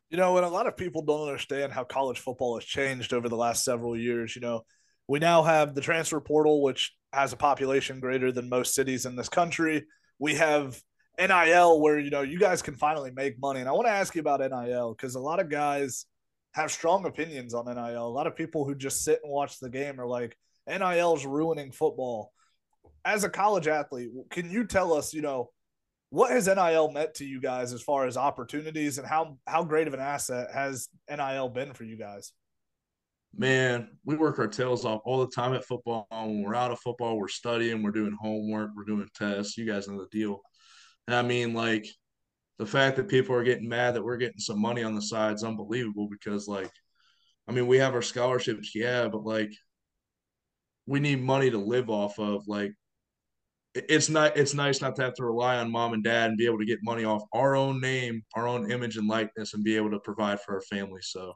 You 0.09 0.17
know, 0.17 0.37
and 0.37 0.45
a 0.45 0.49
lot 0.49 0.65
of 0.65 0.75
people 0.75 1.03
don't 1.03 1.27
understand 1.27 1.71
how 1.71 1.83
college 1.83 2.19
football 2.19 2.55
has 2.55 2.65
changed 2.65 3.13
over 3.13 3.29
the 3.29 3.35
last 3.37 3.63
several 3.63 3.95
years. 3.95 4.35
You 4.35 4.41
know, 4.41 4.61
we 5.07 5.19
now 5.19 5.43
have 5.43 5.75
the 5.75 5.81
transfer 5.81 6.19
portal, 6.19 6.63
which 6.63 6.95
has 7.13 7.31
a 7.33 7.37
population 7.37 7.99
greater 7.99 8.31
than 8.31 8.49
most 8.49 8.73
cities 8.73 9.05
in 9.05 9.15
this 9.15 9.29
country. 9.29 9.85
We 10.17 10.35
have 10.35 10.81
NIL, 11.19 11.79
where, 11.81 11.99
you 11.99 12.09
know, 12.09 12.21
you 12.21 12.39
guys 12.39 12.61
can 12.61 12.75
finally 12.75 13.11
make 13.11 13.39
money. 13.39 13.59
And 13.59 13.69
I 13.69 13.73
want 13.73 13.87
to 13.87 13.91
ask 13.91 14.15
you 14.15 14.21
about 14.21 14.39
NIL 14.39 14.95
because 14.95 15.15
a 15.15 15.19
lot 15.19 15.39
of 15.39 15.49
guys 15.49 16.05
have 16.53 16.71
strong 16.71 17.05
opinions 17.05 17.53
on 17.53 17.65
NIL. 17.65 18.07
A 18.07 18.07
lot 18.07 18.27
of 18.27 18.35
people 18.35 18.65
who 18.65 18.75
just 18.75 19.03
sit 19.03 19.19
and 19.23 19.31
watch 19.31 19.59
the 19.59 19.69
game 19.69 19.99
are 19.99 20.07
like, 20.07 20.35
NIL 20.67 21.15
is 21.15 21.25
ruining 21.25 21.71
football. 21.71 22.31
As 23.05 23.23
a 23.23 23.29
college 23.29 23.67
athlete, 23.67 24.09
can 24.29 24.51
you 24.51 24.65
tell 24.65 24.93
us, 24.93 25.13
you 25.13 25.21
know, 25.21 25.51
what 26.09 26.31
has 26.31 26.47
NIL 26.47 26.91
meant 26.91 27.13
to 27.15 27.25
you 27.25 27.39
guys 27.39 27.71
as 27.71 27.81
far 27.81 28.07
as 28.07 28.17
opportunities 28.17 28.97
and 28.97 29.07
how 29.07 29.37
how 29.47 29.63
great 29.63 29.87
of 29.87 29.93
an 29.93 29.99
asset 29.99 30.49
has 30.53 30.89
NIL 31.09 31.49
been 31.49 31.73
for 31.73 31.83
you 31.83 31.97
guys? 31.97 32.33
Man, 33.35 33.89
we 34.05 34.17
work 34.17 34.39
our 34.39 34.47
tails 34.47 34.85
off 34.85 35.01
all 35.05 35.19
the 35.19 35.31
time 35.31 35.53
at 35.53 35.63
football. 35.63 36.07
When 36.09 36.41
we're 36.41 36.55
out 36.55 36.71
of 36.71 36.79
football, 36.79 37.17
we're 37.17 37.27
studying, 37.27 37.83
we're 37.83 37.91
doing 37.91 38.17
homework, 38.19 38.71
we're 38.75 38.85
doing 38.85 39.07
tests. 39.13 39.55
You 39.55 39.65
guys 39.65 39.87
know 39.87 39.99
the 39.99 40.07
deal. 40.07 40.41
And 41.07 41.15
I 41.15 41.21
mean, 41.21 41.53
like 41.53 41.87
the 42.59 42.65
fact 42.65 42.97
that 42.97 43.07
people 43.07 43.33
are 43.33 43.43
getting 43.43 43.69
mad 43.69 43.95
that 43.95 44.03
we're 44.03 44.17
getting 44.17 44.39
some 44.39 44.61
money 44.61 44.83
on 44.83 44.93
the 44.93 45.01
side 45.01 45.35
is 45.35 45.43
unbelievable 45.43 46.07
because, 46.11 46.47
like, 46.47 46.71
I 47.47 47.51
mean, 47.51 47.65
we 47.65 47.77
have 47.77 47.95
our 47.95 48.01
scholarships, 48.01 48.75
yeah, 48.75 49.07
but 49.07 49.23
like 49.23 49.51
we 50.85 50.99
need 50.99 51.21
money 51.21 51.49
to 51.49 51.57
live 51.57 51.89
off 51.89 52.19
of. 52.19 52.47
Like 52.47 52.73
it's 53.73 54.09
not 54.09 54.35
it's 54.37 54.53
nice 54.53 54.81
not 54.81 54.95
to 54.97 55.03
have 55.03 55.13
to 55.15 55.25
rely 55.25 55.57
on 55.57 55.71
mom 55.71 55.93
and 55.93 56.03
dad 56.03 56.29
and 56.29 56.37
be 56.37 56.45
able 56.45 56.59
to 56.59 56.65
get 56.65 56.79
money 56.83 57.05
off 57.05 57.23
our 57.33 57.55
own 57.55 57.79
name, 57.79 58.23
our 58.35 58.47
own 58.47 58.71
image 58.71 58.97
and 58.97 59.07
likeness, 59.07 59.53
and 59.53 59.63
be 59.63 59.75
able 59.75 59.91
to 59.91 59.99
provide 59.99 60.39
for 60.41 60.55
our 60.55 60.61
family. 60.61 61.01
So 61.01 61.33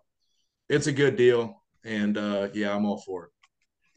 it's 0.69 0.87
a 0.87 0.91
good 0.91 1.15
deal, 1.15 1.63
and 1.83 2.17
uh, 2.17 2.49
yeah, 2.53 2.75
I'm 2.75 2.85
all 2.85 3.01
for 3.05 3.25
it. 3.25 3.31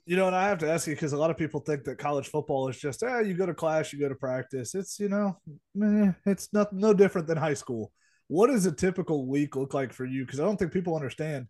You 0.08 0.16
know, 0.16 0.28
and 0.28 0.36
I 0.36 0.48
have 0.48 0.58
to 0.58 0.70
ask 0.70 0.86
you 0.86 0.94
because 0.94 1.12
a 1.12 1.18
lot 1.18 1.30
of 1.30 1.36
people 1.36 1.58
think 1.58 1.82
that 1.84 1.98
college 1.98 2.28
football 2.28 2.68
is 2.68 2.78
just, 2.78 3.02
ah, 3.02 3.18
you 3.18 3.34
go 3.34 3.44
to 3.44 3.54
class, 3.54 3.92
you 3.92 3.98
go 3.98 4.08
to 4.08 4.14
practice. 4.14 4.74
It's 4.76 5.00
you 5.00 5.08
know, 5.08 5.36
meh, 5.74 6.12
it's 6.24 6.52
not 6.52 6.72
no 6.72 6.94
different 6.94 7.26
than 7.26 7.36
high 7.36 7.54
school. 7.54 7.92
What 8.28 8.46
does 8.46 8.66
a 8.66 8.72
typical 8.72 9.26
week 9.26 9.56
look 9.56 9.74
like 9.74 9.92
for 9.92 10.04
you? 10.04 10.24
Because 10.24 10.38
I 10.38 10.44
don't 10.44 10.56
think 10.56 10.72
people 10.72 10.94
understand. 10.94 11.48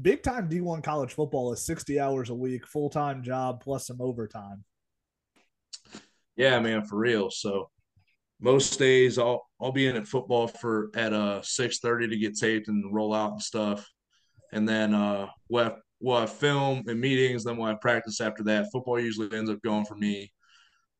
Big 0.00 0.22
time 0.22 0.48
D1 0.48 0.82
college 0.82 1.12
football 1.12 1.52
is 1.52 1.66
60 1.66 2.00
hours 2.00 2.30
a 2.30 2.34
week, 2.34 2.66
full 2.66 2.88
time 2.88 3.22
job 3.22 3.62
plus 3.62 3.88
some 3.88 4.00
overtime. 4.00 4.64
Yeah, 6.36 6.60
man, 6.60 6.84
for 6.84 6.96
real. 6.98 7.30
So 7.30 7.70
most 8.40 8.78
days 8.78 9.18
I'll 9.18 9.46
I'll 9.60 9.72
be 9.72 9.86
in 9.86 9.96
at 9.96 10.06
football 10.06 10.46
for 10.46 10.90
at 10.94 11.12
uh 11.12 11.42
six 11.42 11.78
thirty 11.78 12.06
to 12.08 12.16
get 12.16 12.38
taped 12.38 12.68
and 12.68 12.94
roll 12.94 13.14
out 13.14 13.32
and 13.32 13.42
stuff, 13.42 13.88
and 14.52 14.68
then 14.68 14.94
uh 14.94 15.26
we'll 15.48 15.64
have, 15.64 15.76
we'll 16.00 16.20
have 16.20 16.32
film 16.32 16.84
and 16.86 17.00
meetings. 17.00 17.44
Then 17.44 17.56
we'll 17.56 17.68
have 17.68 17.80
practice 17.80 18.20
after 18.20 18.42
that. 18.44 18.68
Football 18.72 19.00
usually 19.00 19.36
ends 19.36 19.50
up 19.50 19.62
going 19.62 19.84
for 19.84 19.96
me 19.96 20.32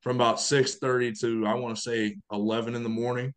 from 0.00 0.16
about 0.16 0.40
six 0.40 0.76
thirty 0.76 1.12
to 1.20 1.46
I 1.46 1.54
want 1.54 1.76
to 1.76 1.82
say 1.82 2.16
eleven 2.32 2.74
in 2.74 2.82
the 2.82 2.88
morning, 2.88 3.34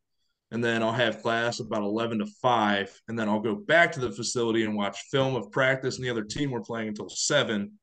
and 0.51 0.63
then 0.63 0.83
I'll 0.83 0.91
have 0.91 1.21
class 1.21 1.59
about 1.59 1.83
eleven 1.83 2.19
to 2.19 2.27
five, 2.41 2.97
and 3.07 3.17
then 3.17 3.27
I'll 3.27 3.39
go 3.39 3.55
back 3.55 3.91
to 3.93 3.99
the 3.99 4.11
facility 4.11 4.63
and 4.63 4.75
watch 4.75 4.99
film 5.11 5.35
of 5.35 5.51
practice 5.51 5.97
and 5.97 6.05
the 6.05 6.11
other 6.11 6.23
team 6.23 6.51
we're 6.51 6.61
playing 6.61 6.89
until 6.89 7.09
seven. 7.09 7.73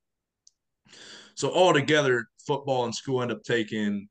So 1.34 1.48
all 1.50 1.74
together, 1.74 2.26
football 2.46 2.84
and 2.84 2.94
school 2.94 3.22
end 3.22 3.30
up 3.30 3.42
taking 3.42 4.08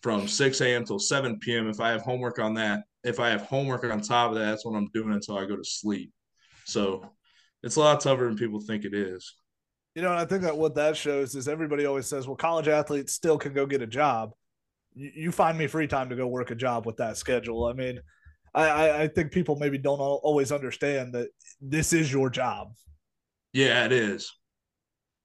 from 0.00 0.28
6 0.28 0.60
a.m. 0.60 0.84
till 0.84 1.00
7 1.00 1.38
p.m. 1.40 1.68
If 1.68 1.80
I 1.80 1.90
have 1.90 2.02
homework 2.02 2.38
on 2.38 2.54
that, 2.54 2.84
if 3.02 3.18
I 3.18 3.30
have 3.30 3.42
homework 3.42 3.82
on 3.84 4.00
top 4.00 4.30
of 4.30 4.36
that, 4.36 4.44
that's 4.44 4.64
what 4.64 4.76
I'm 4.76 4.88
doing 4.94 5.12
until 5.12 5.36
I 5.36 5.44
go 5.44 5.56
to 5.56 5.64
sleep. 5.64 6.12
So 6.66 7.10
it's 7.62 7.76
a 7.76 7.80
lot 7.80 8.00
tougher 8.00 8.24
than 8.24 8.36
people 8.36 8.60
think 8.60 8.84
it 8.84 8.94
is. 8.94 9.34
You 9.94 10.02
know, 10.02 10.10
and 10.10 10.18
I 10.18 10.24
think 10.24 10.42
that 10.42 10.56
what 10.56 10.76
that 10.76 10.96
shows 10.96 11.34
is 11.34 11.48
everybody 11.48 11.86
always 11.86 12.06
says, 12.06 12.26
well, 12.26 12.36
college 12.36 12.68
athletes 12.68 13.12
still 13.12 13.38
can 13.38 13.52
go 13.52 13.66
get 13.66 13.82
a 13.82 13.86
job. 13.86 14.30
You, 14.94 15.10
you 15.14 15.32
find 15.32 15.58
me 15.58 15.66
free 15.66 15.88
time 15.88 16.08
to 16.10 16.16
go 16.16 16.26
work 16.26 16.50
a 16.50 16.54
job 16.54 16.86
with 16.86 16.98
that 16.98 17.16
schedule. 17.16 17.64
I 17.66 17.72
mean, 17.72 18.00
I, 18.54 19.02
I 19.02 19.08
think 19.08 19.32
people 19.32 19.56
maybe 19.56 19.78
don't 19.78 19.98
always 19.98 20.52
understand 20.52 21.14
that 21.14 21.28
this 21.60 21.92
is 21.92 22.12
your 22.12 22.30
job. 22.30 22.72
Yeah, 23.52 23.84
it 23.84 23.92
is. 23.92 24.32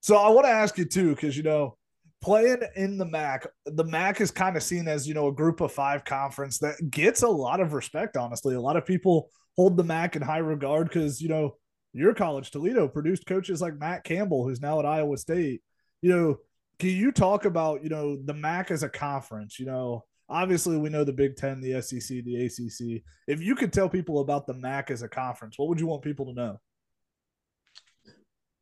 So 0.01 0.17
I 0.17 0.29
want 0.29 0.45
to 0.45 0.51
ask 0.51 0.77
you 0.77 0.85
too, 0.85 1.15
because 1.15 1.37
you 1.37 1.43
know, 1.43 1.77
playing 2.21 2.61
in 2.75 2.97
the 2.97 3.05
MAC, 3.05 3.47
the 3.65 3.83
MAC 3.83 4.21
is 4.21 4.31
kind 4.31 4.57
of 4.57 4.63
seen 4.63 4.87
as, 4.87 5.07
you 5.07 5.13
know, 5.13 5.27
a 5.27 5.33
group 5.33 5.61
of 5.61 5.71
five 5.71 6.03
conference 6.05 6.57
that 6.59 6.75
gets 6.89 7.21
a 7.21 7.27
lot 7.27 7.59
of 7.59 7.73
respect, 7.73 8.17
honestly. 8.17 8.55
A 8.55 8.61
lot 8.61 8.77
of 8.77 8.85
people 8.85 9.29
hold 9.55 9.77
the 9.77 9.83
MAC 9.83 10.15
in 10.15 10.21
high 10.21 10.39
regard 10.39 10.87
because, 10.87 11.21
you 11.21 11.29
know, 11.29 11.57
your 11.93 12.13
college, 12.13 12.51
Toledo, 12.51 12.87
produced 12.87 13.25
coaches 13.25 13.61
like 13.61 13.77
Matt 13.77 14.03
Campbell, 14.03 14.43
who's 14.43 14.61
now 14.61 14.79
at 14.79 14.85
Iowa 14.85 15.17
State. 15.17 15.61
You 16.01 16.09
know, 16.09 16.37
can 16.79 16.89
you 16.89 17.11
talk 17.11 17.45
about, 17.45 17.83
you 17.83 17.89
know, 17.89 18.17
the 18.17 18.33
MAC 18.33 18.71
as 18.71 18.83
a 18.83 18.89
conference? 18.89 19.59
You 19.59 19.67
know, 19.67 20.03
obviously 20.27 20.77
we 20.77 20.89
know 20.89 21.03
the 21.03 21.13
Big 21.13 21.35
Ten, 21.35 21.61
the 21.61 21.81
SEC, 21.81 22.23
the 22.23 22.45
ACC. 22.45 23.03
If 23.27 23.41
you 23.41 23.55
could 23.55 23.71
tell 23.71 23.87
people 23.87 24.19
about 24.19 24.47
the 24.47 24.55
MAC 24.55 24.91
as 24.91 25.03
a 25.03 25.07
conference, 25.07 25.57
what 25.57 25.69
would 25.69 25.79
you 25.79 25.87
want 25.87 26.01
people 26.01 26.25
to 26.25 26.33
know? 26.33 26.59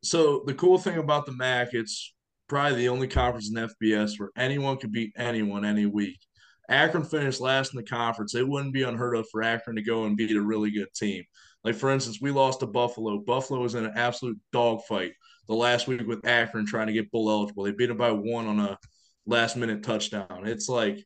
So 0.02 0.42
the 0.46 0.54
cool 0.54 0.78
thing 0.78 0.98
about 0.98 1.26
the 1.26 1.32
MAC, 1.32 1.74
it's 1.74 2.12
probably 2.48 2.78
the 2.78 2.88
only 2.88 3.08
conference 3.08 3.50
in 3.50 3.56
FBS 3.56 4.18
where 4.18 4.30
anyone 4.36 4.76
could 4.76 4.92
beat 4.92 5.12
anyone 5.16 5.64
any 5.64 5.86
week. 5.86 6.20
Akron 6.68 7.04
finished 7.04 7.40
last 7.40 7.72
in 7.72 7.78
the 7.78 7.86
conference. 7.86 8.34
It 8.34 8.46
wouldn't 8.46 8.72
be 8.72 8.82
unheard 8.82 9.16
of 9.16 9.26
for 9.30 9.42
Akron 9.42 9.76
to 9.76 9.82
go 9.82 10.04
and 10.04 10.16
beat 10.16 10.36
a 10.36 10.40
really 10.40 10.70
good 10.70 10.92
team. 10.94 11.24
Like 11.64 11.76
for 11.76 11.90
instance, 11.90 12.20
we 12.20 12.30
lost 12.30 12.60
to 12.60 12.66
Buffalo. 12.66 13.18
Buffalo 13.18 13.60
was 13.60 13.74
in 13.74 13.84
an 13.84 13.92
absolute 13.96 14.38
dogfight 14.52 15.12
the 15.48 15.54
last 15.54 15.86
week 15.86 16.06
with 16.06 16.26
Akron 16.26 16.66
trying 16.66 16.88
to 16.88 16.92
get 16.92 17.10
bowl 17.10 17.30
eligible. 17.30 17.64
They 17.64 17.72
beat 17.72 17.86
them 17.86 17.96
by 17.96 18.12
one 18.12 18.46
on 18.46 18.58
a 18.58 18.78
last 19.26 19.56
minute 19.56 19.82
touchdown. 19.82 20.42
It's 20.44 20.68
like 20.68 21.04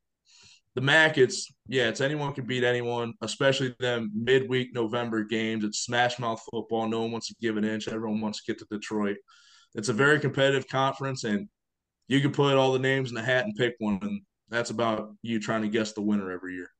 the 0.74 0.80
MAC. 0.80 1.18
It's 1.18 1.50
yeah, 1.68 1.88
it's 1.88 2.00
anyone 2.00 2.32
can 2.32 2.46
beat 2.46 2.64
anyone, 2.64 3.14
especially 3.22 3.74
them 3.80 4.10
midweek 4.14 4.74
November 4.74 5.24
games. 5.24 5.64
It's 5.64 5.80
smash 5.80 6.18
mouth 6.18 6.42
football. 6.50 6.88
No 6.88 7.02
one 7.02 7.12
wants 7.12 7.28
to 7.28 7.34
give 7.40 7.56
an 7.56 7.64
inch. 7.64 7.88
Everyone 7.88 8.20
wants 8.20 8.42
to 8.42 8.52
get 8.52 8.58
to 8.60 8.66
Detroit 8.70 9.16
it's 9.76 9.90
a 9.90 9.92
very 9.92 10.18
competitive 10.18 10.66
conference, 10.68 11.24
and 11.24 11.48
you 12.08 12.20
can 12.20 12.32
put 12.32 12.56
all 12.56 12.72
the 12.72 12.78
names 12.78 13.10
in 13.10 13.14
the 13.14 13.22
hat 13.22 13.44
and 13.44 13.54
pick 13.54 13.74
one, 13.78 13.98
and 14.02 14.22
that's 14.48 14.70
about 14.70 15.12
you 15.22 15.38
trying 15.38 15.62
to 15.62 15.68
guess 15.68 15.92
the 15.92 16.02
winner 16.02 16.32
every 16.32 16.54
year. 16.54 16.70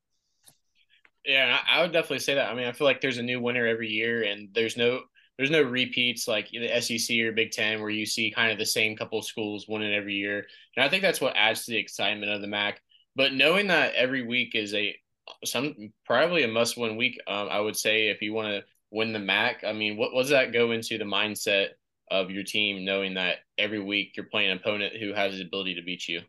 Yeah, 1.27 1.59
I 1.69 1.83
would 1.83 1.93
definitely 1.93 2.21
say 2.21 2.35
that. 2.35 2.51
I 2.51 2.55
mean, 2.55 2.67
I 2.67 2.73
feel 2.73 2.87
like 2.87 3.01
there's 3.01 3.19
a 3.19 3.23
new 3.23 3.41
winner 3.41 3.67
every 3.67 3.89
year, 3.89 4.23
and 4.23 4.49
there's 4.55 4.77
no 4.77 5.01
there's 5.37 5.51
no 5.51 5.63
repeats 5.63 6.27
like 6.27 6.49
the 6.51 6.81
SEC 6.81 7.19
or 7.19 7.33
Big 7.33 7.51
Ten 7.51 7.81
where 7.81 7.91
you 7.91 8.07
see 8.07 8.31
kind 8.31 8.53
of 8.53 8.59
the 8.59 8.65
same 8.65 8.97
couple 8.97 9.21
schools 9.21 9.67
winning 9.69 9.93
every 9.93 10.15
year. 10.15 10.47
And 10.77 10.85
I 10.85 10.89
think 10.89 11.03
that's 11.03 11.21
what 11.21 11.37
adds 11.37 11.65
to 11.65 11.73
the 11.73 11.79
excitement 11.79 12.33
of 12.33 12.41
the 12.41 12.47
MAC. 12.47 12.81
But 13.17 13.35
knowing 13.35 13.67
that 13.67 13.95
every 13.95 14.23
week 14.23 14.55
is 14.55 14.73
a 14.73 14.97
some 15.45 15.93
probably 16.05 16.45
a 16.45 16.49
must 16.49 16.77
win 16.77 16.97
week. 16.97 17.21
Um, 17.27 17.49
I 17.51 17.61
would 17.61 17.77
say 17.77 18.09
if 18.09 18.23
you 18.23 18.33
want 18.33 18.49
to 18.49 18.65
win 18.91 19.13
the 19.13 19.19
MAC. 19.19 19.65
I 19.65 19.73
mean, 19.73 19.97
what, 19.97 20.13
what 20.13 20.23
does 20.23 20.31
that 20.31 20.53
go 20.53 20.71
into 20.71 20.99
the 20.99 21.05
mindset 21.05 21.69
of 22.11 22.31
your 22.31 22.45
team, 22.45 22.85
knowing 22.85 23.15
that 23.15 23.39
every 23.59 23.81
week 23.81 24.13
you're 24.17 24.27
playing 24.27 24.51
an 24.51 24.59
opponent 24.59 24.97
who 24.97 25.13
has 25.13 25.37
the 25.37 25.43
ability 25.43 25.75
to 25.75 25.83
beat 25.83 26.09
you? 26.09 26.21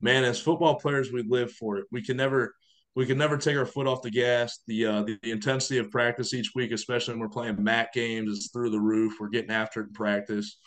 Man, 0.00 0.24
as 0.24 0.40
football 0.40 0.74
players, 0.76 1.12
we 1.12 1.22
live 1.22 1.52
for 1.52 1.78
it. 1.78 1.86
We 1.90 2.02
can 2.02 2.16
never 2.16 2.54
we 2.96 3.06
can 3.06 3.18
never 3.18 3.36
take 3.36 3.56
our 3.56 3.66
foot 3.66 3.86
off 3.86 4.02
the 4.02 4.10
gas. 4.10 4.60
The, 4.66 4.86
uh, 4.86 5.02
the, 5.02 5.18
the 5.22 5.30
intensity 5.32 5.78
of 5.78 5.90
practice 5.90 6.32
each 6.32 6.52
week, 6.54 6.72
especially 6.72 7.14
when 7.14 7.20
we're 7.20 7.28
playing 7.28 7.62
MAC 7.62 7.92
games, 7.92 8.30
is 8.30 8.50
through 8.52 8.70
the 8.70 8.80
roof. 8.80 9.14
We're 9.18 9.28
getting 9.28 9.50
after 9.50 9.80
it 9.80 9.88
in 9.88 9.92
practice. 9.92 10.58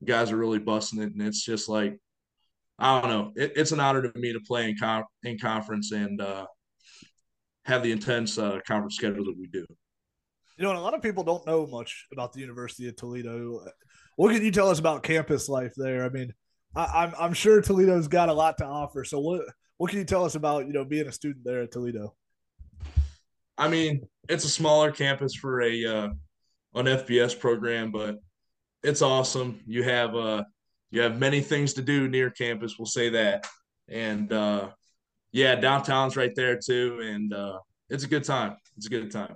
The 0.00 0.06
guys 0.06 0.30
are 0.30 0.36
really 0.36 0.58
busting 0.58 1.02
it, 1.02 1.12
and 1.12 1.22
it's 1.22 1.44
just 1.44 1.68
like 1.68 1.98
I 2.78 3.00
don't 3.00 3.10
know. 3.10 3.32
It, 3.36 3.52
it's 3.56 3.72
an 3.72 3.80
honor 3.80 4.02
to 4.02 4.18
me 4.18 4.32
to 4.32 4.40
play 4.40 4.68
in 4.68 4.76
com- 4.76 5.04
in 5.22 5.38
conference 5.38 5.92
and 5.92 6.20
uh, 6.20 6.46
have 7.64 7.82
the 7.82 7.92
intense 7.92 8.38
uh, 8.38 8.58
conference 8.66 8.96
schedule 8.96 9.24
that 9.24 9.38
we 9.38 9.46
do. 9.46 9.64
You 10.58 10.64
know, 10.64 10.70
and 10.70 10.78
a 10.78 10.82
lot 10.82 10.94
of 10.94 11.02
people 11.02 11.24
don't 11.24 11.46
know 11.46 11.66
much 11.66 12.06
about 12.12 12.32
the 12.32 12.40
University 12.40 12.88
of 12.88 12.96
Toledo. 12.96 13.64
What 14.16 14.34
can 14.34 14.44
you 14.44 14.50
tell 14.50 14.68
us 14.68 14.78
about 14.78 15.02
campus 15.02 15.48
life 15.48 15.72
there? 15.76 16.04
I 16.04 16.08
mean, 16.08 16.32
I, 16.74 16.84
I'm 16.84 17.14
I'm 17.18 17.32
sure 17.32 17.60
Toledo's 17.60 18.08
got 18.08 18.28
a 18.28 18.32
lot 18.34 18.58
to 18.58 18.64
offer. 18.64 19.04
So 19.04 19.20
what 19.20 19.42
what 19.78 19.90
can 19.90 19.98
you 19.98 20.04
tell 20.04 20.24
us 20.24 20.34
about 20.34 20.66
you 20.66 20.72
know 20.72 20.84
being 20.84 21.06
a 21.06 21.12
student 21.12 21.44
there 21.44 21.62
at 21.62 21.72
Toledo? 21.72 22.14
I 23.58 23.68
mean, 23.68 24.08
it's 24.28 24.44
a 24.44 24.48
smaller 24.48 24.90
campus 24.90 25.34
for 25.34 25.62
a 25.62 25.84
uh, 25.84 26.08
an 26.74 26.86
FBS 26.86 27.38
program, 27.38 27.90
but 27.90 28.16
it's 28.82 29.02
awesome. 29.02 29.60
You 29.66 29.82
have 29.84 30.14
uh 30.14 30.44
you 30.90 31.00
have 31.00 31.18
many 31.18 31.40
things 31.40 31.72
to 31.74 31.82
do 31.82 32.08
near 32.08 32.30
campus. 32.30 32.78
We'll 32.78 32.86
say 32.86 33.08
that, 33.10 33.46
and 33.88 34.32
uh, 34.32 34.70
yeah, 35.32 35.54
downtown's 35.54 36.16
right 36.16 36.34
there 36.34 36.58
too, 36.58 37.00
and 37.02 37.32
uh, 37.32 37.58
it's 37.88 38.04
a 38.04 38.08
good 38.08 38.24
time. 38.24 38.56
It's 38.76 38.86
a 38.86 38.90
good 38.90 39.10
time. 39.10 39.34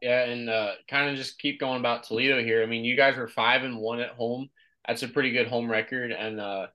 Yeah, 0.00 0.24
and 0.24 0.48
uh, 0.48 0.72
kind 0.88 1.10
of 1.10 1.16
just 1.16 1.38
keep 1.38 1.58
going 1.58 1.80
about 1.80 2.04
Toledo 2.04 2.42
here. 2.42 2.62
I 2.62 2.66
mean, 2.66 2.84
you 2.84 2.96
guys 2.96 3.16
were 3.16 3.26
five 3.26 3.64
and 3.64 3.78
one 3.78 4.00
at 4.00 4.10
home. 4.10 4.48
That's 4.86 5.02
a 5.02 5.08
pretty 5.08 5.32
good 5.32 5.48
home 5.48 5.70
record, 5.70 6.12
and 6.12 6.40
uh, 6.40 6.66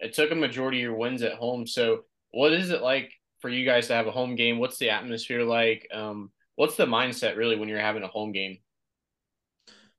it 0.00 0.14
took 0.14 0.30
a 0.30 0.34
majority 0.34 0.78
of 0.78 0.82
your 0.82 0.96
wins 0.96 1.22
at 1.22 1.34
home. 1.34 1.66
So, 1.66 2.04
what 2.30 2.52
is 2.52 2.70
it 2.70 2.82
like 2.82 3.12
for 3.40 3.48
you 3.48 3.64
guys 3.64 3.86
to 3.88 3.94
have 3.94 4.06
a 4.06 4.12
home 4.12 4.34
game? 4.34 4.58
What's 4.58 4.78
the 4.78 4.90
atmosphere 4.90 5.44
like? 5.44 5.88
Um, 5.92 6.30
what's 6.56 6.76
the 6.76 6.86
mindset 6.86 7.36
really 7.36 7.56
when 7.56 7.68
you're 7.68 7.80
having 7.80 8.02
a 8.02 8.08
home 8.08 8.32
game? 8.32 8.58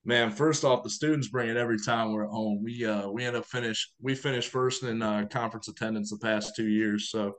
Man, 0.05 0.31
first 0.31 0.63
off, 0.63 0.83
the 0.83 0.89
students 0.89 1.27
bring 1.27 1.49
it 1.49 1.57
every 1.57 1.77
time 1.77 2.11
we're 2.11 2.23
at 2.23 2.31
home. 2.31 2.63
We 2.63 2.85
uh 2.85 3.09
we 3.09 3.25
end 3.25 3.35
up 3.35 3.45
finish 3.45 3.91
we 4.01 4.15
finished 4.15 4.49
first 4.49 4.83
in 4.83 5.01
uh, 5.01 5.25
conference 5.29 5.67
attendance 5.67 6.09
the 6.09 6.17
past 6.17 6.55
two 6.55 6.67
years. 6.67 7.09
So 7.09 7.35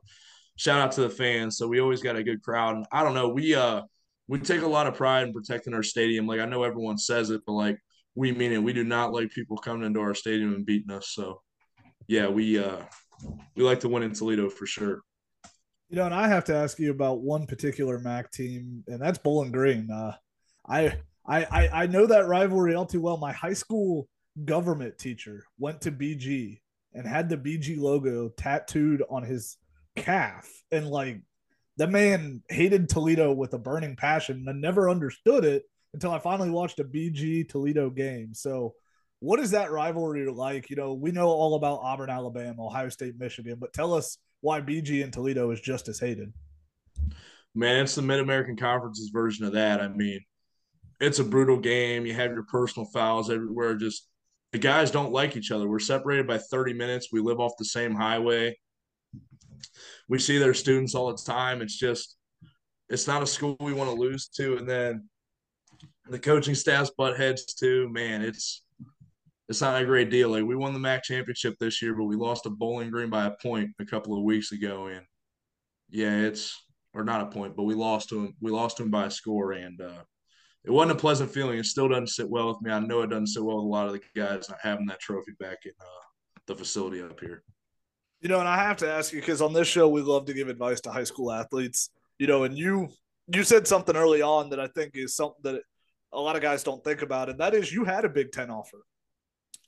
shout 0.56 0.80
out 0.80 0.92
to 0.92 1.00
the 1.02 1.10
fans. 1.10 1.56
So 1.56 1.66
we 1.66 1.80
always 1.80 2.02
got 2.02 2.16
a 2.16 2.22
good 2.22 2.42
crowd. 2.42 2.76
And 2.76 2.86
I 2.92 3.02
don't 3.02 3.14
know, 3.14 3.28
we 3.28 3.54
uh 3.54 3.82
we 4.28 4.38
take 4.38 4.62
a 4.62 4.68
lot 4.68 4.86
of 4.86 4.94
pride 4.94 5.26
in 5.26 5.32
protecting 5.32 5.74
our 5.74 5.82
stadium. 5.82 6.26
Like 6.26 6.40
I 6.40 6.44
know 6.44 6.62
everyone 6.62 6.98
says 6.98 7.30
it, 7.30 7.40
but 7.46 7.52
like 7.52 7.78
we 8.14 8.32
mean 8.32 8.52
it. 8.52 8.62
We 8.62 8.72
do 8.72 8.84
not 8.84 9.12
like 9.12 9.30
people 9.30 9.56
coming 9.56 9.86
into 9.86 10.00
our 10.00 10.14
stadium 10.14 10.54
and 10.54 10.66
beating 10.66 10.90
us. 10.90 11.08
So 11.10 11.40
yeah, 12.10 12.26
we 12.26 12.58
uh 12.58 12.82
we 13.54 13.62
like 13.62 13.78
to 13.80 13.88
win 13.88 14.02
in 14.02 14.12
Toledo 14.12 14.50
for 14.50 14.66
sure. 14.66 15.02
You 15.88 15.96
know, 15.96 16.06
and 16.06 16.14
I 16.14 16.26
have 16.26 16.44
to 16.46 16.54
ask 16.54 16.78
you 16.80 16.90
about 16.90 17.20
one 17.20 17.46
particular 17.46 18.00
MAC 18.00 18.32
team, 18.32 18.82
and 18.88 19.00
that's 19.00 19.18
Bowling 19.18 19.52
Green. 19.52 19.88
Uh, 19.90 20.16
I, 20.68 20.98
I 21.24 21.44
I 21.44 21.68
I 21.82 21.86
know 21.86 22.06
that 22.06 22.26
rivalry 22.26 22.74
all 22.74 22.84
too 22.84 23.00
well. 23.00 23.16
My 23.16 23.32
high 23.32 23.52
school 23.52 24.08
government 24.44 24.98
teacher 24.98 25.44
went 25.58 25.80
to 25.82 25.92
BG 25.92 26.60
and 26.94 27.06
had 27.06 27.28
the 27.28 27.36
BG 27.36 27.78
logo 27.78 28.30
tattooed 28.30 29.04
on 29.08 29.22
his 29.22 29.56
calf, 29.94 30.50
and 30.72 30.88
like 30.88 31.20
the 31.76 31.86
man 31.86 32.42
hated 32.48 32.88
Toledo 32.88 33.32
with 33.32 33.54
a 33.54 33.58
burning 33.58 33.94
passion 33.94 34.44
and 34.48 34.60
never 34.60 34.90
understood 34.90 35.44
it 35.44 35.62
until 35.94 36.10
I 36.10 36.18
finally 36.18 36.50
watched 36.50 36.80
a 36.80 36.84
BG 36.84 37.48
Toledo 37.48 37.88
game. 37.88 38.34
So, 38.34 38.74
what 39.20 39.40
is 39.40 39.52
that 39.52 39.70
rivalry 39.70 40.28
like? 40.30 40.70
You 40.70 40.76
know, 40.76 40.94
we 40.94 41.12
know 41.12 41.28
all 41.28 41.54
about 41.54 41.80
Auburn, 41.82 42.10
Alabama, 42.10 42.66
Ohio 42.66 42.88
State, 42.88 43.14
Michigan, 43.18 43.56
but 43.58 43.72
tell 43.72 43.94
us 43.94 44.18
why 44.40 44.60
BG 44.60 45.02
and 45.04 45.12
Toledo 45.12 45.50
is 45.50 45.60
just 45.60 45.88
as 45.88 45.98
hated. 45.98 46.32
Man, 47.54 47.84
it's 47.84 47.94
the 47.94 48.02
Mid 48.02 48.20
American 48.20 48.56
Conference's 48.56 49.10
version 49.10 49.44
of 49.44 49.52
that. 49.52 49.80
I 49.80 49.88
mean, 49.88 50.20
it's 51.00 51.18
a 51.18 51.24
brutal 51.24 51.58
game. 51.58 52.06
You 52.06 52.14
have 52.14 52.32
your 52.32 52.44
personal 52.44 52.86
fouls 52.86 53.30
everywhere. 53.30 53.74
Just 53.74 54.08
the 54.52 54.58
guys 54.58 54.90
don't 54.90 55.12
like 55.12 55.36
each 55.36 55.50
other. 55.50 55.68
We're 55.68 55.78
separated 55.78 56.26
by 56.26 56.38
30 56.38 56.74
minutes. 56.74 57.08
We 57.12 57.20
live 57.20 57.40
off 57.40 57.52
the 57.58 57.64
same 57.64 57.94
highway 57.94 58.56
we 60.08 60.18
see 60.18 60.38
their 60.38 60.54
students 60.54 60.94
all 60.94 61.14
the 61.14 61.22
time. 61.22 61.62
It's 61.62 61.78
just 61.78 62.16
it's 62.88 63.06
not 63.06 63.22
a 63.22 63.26
school 63.26 63.56
we 63.60 63.72
want 63.72 63.90
to 63.90 63.96
lose 63.96 64.28
to. 64.36 64.56
And 64.56 64.68
then 64.68 65.08
the 66.08 66.18
coaching 66.18 66.56
staff's 66.56 66.90
butt 66.90 67.16
heads 67.16 67.54
too. 67.54 67.88
Man, 67.90 68.20
it's 68.20 68.62
it's 69.50 69.60
not 69.60 69.82
a 69.82 69.84
great 69.84 70.10
deal. 70.10 70.28
Like 70.28 70.44
we 70.44 70.54
won 70.54 70.72
the 70.72 70.78
MAC 70.78 71.02
championship 71.02 71.56
this 71.58 71.82
year, 71.82 71.92
but 71.92 72.04
we 72.04 72.14
lost 72.14 72.44
to 72.44 72.50
Bowling 72.50 72.88
Green 72.88 73.10
by 73.10 73.26
a 73.26 73.32
point 73.42 73.70
a 73.80 73.84
couple 73.84 74.16
of 74.16 74.22
weeks 74.22 74.52
ago. 74.52 74.86
And 74.86 75.04
yeah, 75.90 76.20
it's 76.20 76.56
or 76.94 77.02
not 77.02 77.22
a 77.22 77.26
point, 77.26 77.56
but 77.56 77.64
we 77.64 77.74
lost 77.74 78.10
to 78.10 78.20
him. 78.20 78.36
We 78.40 78.52
lost 78.52 78.76
to 78.76 78.84
him 78.84 78.92
by 78.92 79.06
a 79.06 79.10
score, 79.10 79.52
and 79.52 79.80
uh, 79.80 80.04
it 80.64 80.70
wasn't 80.70 80.96
a 80.96 81.00
pleasant 81.00 81.32
feeling. 81.32 81.58
It 81.58 81.66
still 81.66 81.88
doesn't 81.88 82.10
sit 82.10 82.30
well 82.30 82.46
with 82.46 82.62
me. 82.62 82.70
I 82.70 82.78
know 82.78 83.02
it 83.02 83.10
doesn't 83.10 83.26
sit 83.26 83.42
well 83.42 83.56
with 83.56 83.64
a 83.64 83.68
lot 83.68 83.88
of 83.88 83.92
the 83.92 84.00
guys 84.14 84.48
not 84.48 84.60
having 84.62 84.86
that 84.86 85.00
trophy 85.00 85.32
back 85.40 85.58
in 85.64 85.72
uh, 85.80 86.04
the 86.46 86.54
facility 86.54 87.02
up 87.02 87.18
here. 87.18 87.42
You 88.20 88.28
know, 88.28 88.38
and 88.38 88.48
I 88.48 88.56
have 88.56 88.76
to 88.78 88.88
ask 88.88 89.12
you 89.12 89.18
because 89.18 89.42
on 89.42 89.52
this 89.52 89.66
show 89.66 89.88
we 89.88 90.00
love 90.00 90.26
to 90.26 90.32
give 90.32 90.48
advice 90.48 90.80
to 90.82 90.92
high 90.92 91.02
school 91.02 91.32
athletes. 91.32 91.90
You 92.20 92.28
know, 92.28 92.44
and 92.44 92.56
you 92.56 92.88
you 93.26 93.42
said 93.42 93.66
something 93.66 93.96
early 93.96 94.22
on 94.22 94.50
that 94.50 94.60
I 94.60 94.68
think 94.68 94.92
is 94.94 95.16
something 95.16 95.40
that 95.42 95.60
a 96.12 96.20
lot 96.20 96.36
of 96.36 96.42
guys 96.42 96.62
don't 96.62 96.84
think 96.84 97.02
about, 97.02 97.28
and 97.28 97.40
that 97.40 97.52
is 97.52 97.72
you 97.72 97.84
had 97.84 98.04
a 98.04 98.08
Big 98.08 98.30
Ten 98.30 98.48
offer. 98.48 98.84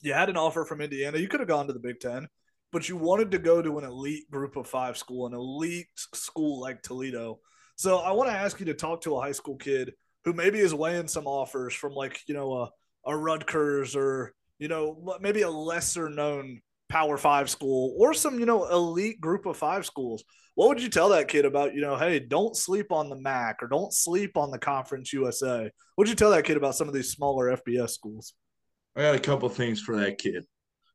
You 0.02 0.12
had 0.12 0.28
an 0.28 0.36
offer 0.36 0.64
from 0.64 0.80
Indiana. 0.80 1.18
You 1.18 1.28
could 1.28 1.40
have 1.40 1.48
gone 1.48 1.66
to 1.68 1.72
the 1.72 1.78
Big 1.78 2.00
Ten, 2.00 2.28
but 2.70 2.88
you 2.88 2.96
wanted 2.96 3.30
to 3.30 3.38
go 3.38 3.62
to 3.62 3.78
an 3.78 3.84
elite 3.84 4.30
group 4.30 4.56
of 4.56 4.66
five 4.66 4.98
school, 4.98 5.26
an 5.26 5.34
elite 5.34 5.86
school 5.96 6.60
like 6.60 6.82
Toledo. 6.82 7.38
So 7.76 7.98
I 7.98 8.12
want 8.12 8.28
to 8.28 8.36
ask 8.36 8.60
you 8.60 8.66
to 8.66 8.74
talk 8.74 9.02
to 9.02 9.16
a 9.16 9.20
high 9.20 9.32
school 9.32 9.56
kid 9.56 9.94
who 10.24 10.32
maybe 10.32 10.58
is 10.58 10.74
weighing 10.74 11.08
some 11.08 11.26
offers 11.26 11.74
from 11.74 11.92
like 11.92 12.20
you 12.26 12.34
know 12.34 12.52
a 12.52 12.70
a 13.06 13.16
Rutgers 13.16 13.96
or 13.96 14.34
you 14.58 14.68
know 14.68 15.18
maybe 15.20 15.42
a 15.42 15.50
lesser 15.50 16.08
known 16.08 16.60
Power 16.92 17.16
Five 17.16 17.48
school 17.48 17.96
or 17.98 18.12
some, 18.12 18.38
you 18.38 18.44
know, 18.44 18.68
elite 18.68 19.18
group 19.18 19.46
of 19.46 19.56
five 19.56 19.86
schools, 19.86 20.22
what 20.54 20.68
would 20.68 20.82
you 20.82 20.90
tell 20.90 21.08
that 21.08 21.26
kid 21.26 21.46
about, 21.46 21.74
you 21.74 21.80
know, 21.80 21.96
hey, 21.96 22.18
don't 22.18 22.54
sleep 22.54 22.92
on 22.92 23.08
the 23.08 23.16
MAC 23.16 23.62
or 23.62 23.68
don't 23.68 23.94
sleep 23.94 24.36
on 24.36 24.50
the 24.50 24.58
Conference 24.58 25.10
USA? 25.14 25.62
What 25.62 25.70
would 25.96 26.08
you 26.10 26.14
tell 26.14 26.30
that 26.32 26.44
kid 26.44 26.58
about 26.58 26.74
some 26.74 26.88
of 26.88 26.94
these 26.94 27.10
smaller 27.10 27.56
FBS 27.56 27.90
schools? 27.90 28.34
I 28.94 29.02
got 29.02 29.14
a 29.14 29.20
couple 29.20 29.48
things 29.48 29.81
for 29.81 29.96
that 29.96 30.18
kid. 30.18 30.44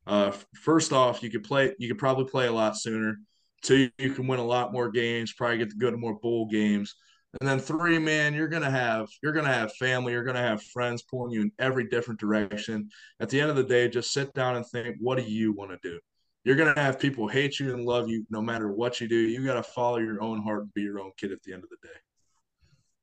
Uh, 0.06 0.32
first 0.62 0.94
off, 0.94 1.22
you 1.22 1.30
could 1.30 1.44
play. 1.44 1.74
You 1.80 1.88
could 1.88 1.98
probably 1.98 2.26
play 2.26 2.48
a 2.48 2.52
lot 2.52 2.78
sooner. 2.78 3.18
Two, 3.62 3.90
you 3.98 4.12
can 4.12 4.28
win 4.28 4.40
a 4.40 4.46
lot 4.46 4.72
more 4.72 4.90
games. 4.90 5.34
Probably 5.34 5.58
get 5.58 5.72
to 5.72 5.78
go 5.78 5.92
to 5.92 5.98
more 5.98 6.20
bowl 6.20 6.48
games. 6.48 6.96
And 7.40 7.48
then 7.48 7.60
three, 7.60 8.00
man, 8.00 8.34
you're 8.34 8.48
gonna 8.48 8.72
have 8.72 9.08
you're 9.22 9.34
gonna 9.34 9.54
have 9.54 9.74
family, 9.76 10.14
you're 10.14 10.24
gonna 10.24 10.40
have 10.40 10.64
friends 10.64 11.04
pulling 11.04 11.34
you 11.34 11.42
in 11.42 11.52
every 11.60 11.88
different 11.88 12.20
direction. 12.20 12.90
At 13.20 13.30
the 13.30 13.42
end 13.42 13.50
of 13.50 13.56
the 13.56 13.64
day, 13.64 13.90
just 13.90 14.14
sit 14.14 14.34
down 14.34 14.56
and 14.56 14.66
think, 14.66 14.96
what 15.00 15.18
do 15.18 15.24
you 15.24 15.52
want 15.52 15.72
to 15.72 15.80
do? 15.84 16.00
You're 16.46 16.56
gonna 16.56 16.80
have 16.80 17.00
people 17.00 17.28
hate 17.28 17.60
you 17.60 17.74
and 17.74 17.86
love 17.86 18.10
you 18.10 18.26
no 18.30 18.42
matter 18.42 18.72
what 18.72 19.02
you 19.02 19.08
do. 19.08 19.18
You 19.18 19.46
gotta 19.46 19.64
follow 19.64 19.98
your 19.98 20.22
own 20.22 20.42
heart 20.42 20.64
and 20.64 20.74
be 20.74 20.84
your 20.84 21.00
own 21.00 21.12
kid 21.18 21.32
at 21.32 21.44
the 21.44 21.54
end 21.54 21.64
of 21.64 21.70
the 21.70 21.88
day. 21.88 21.96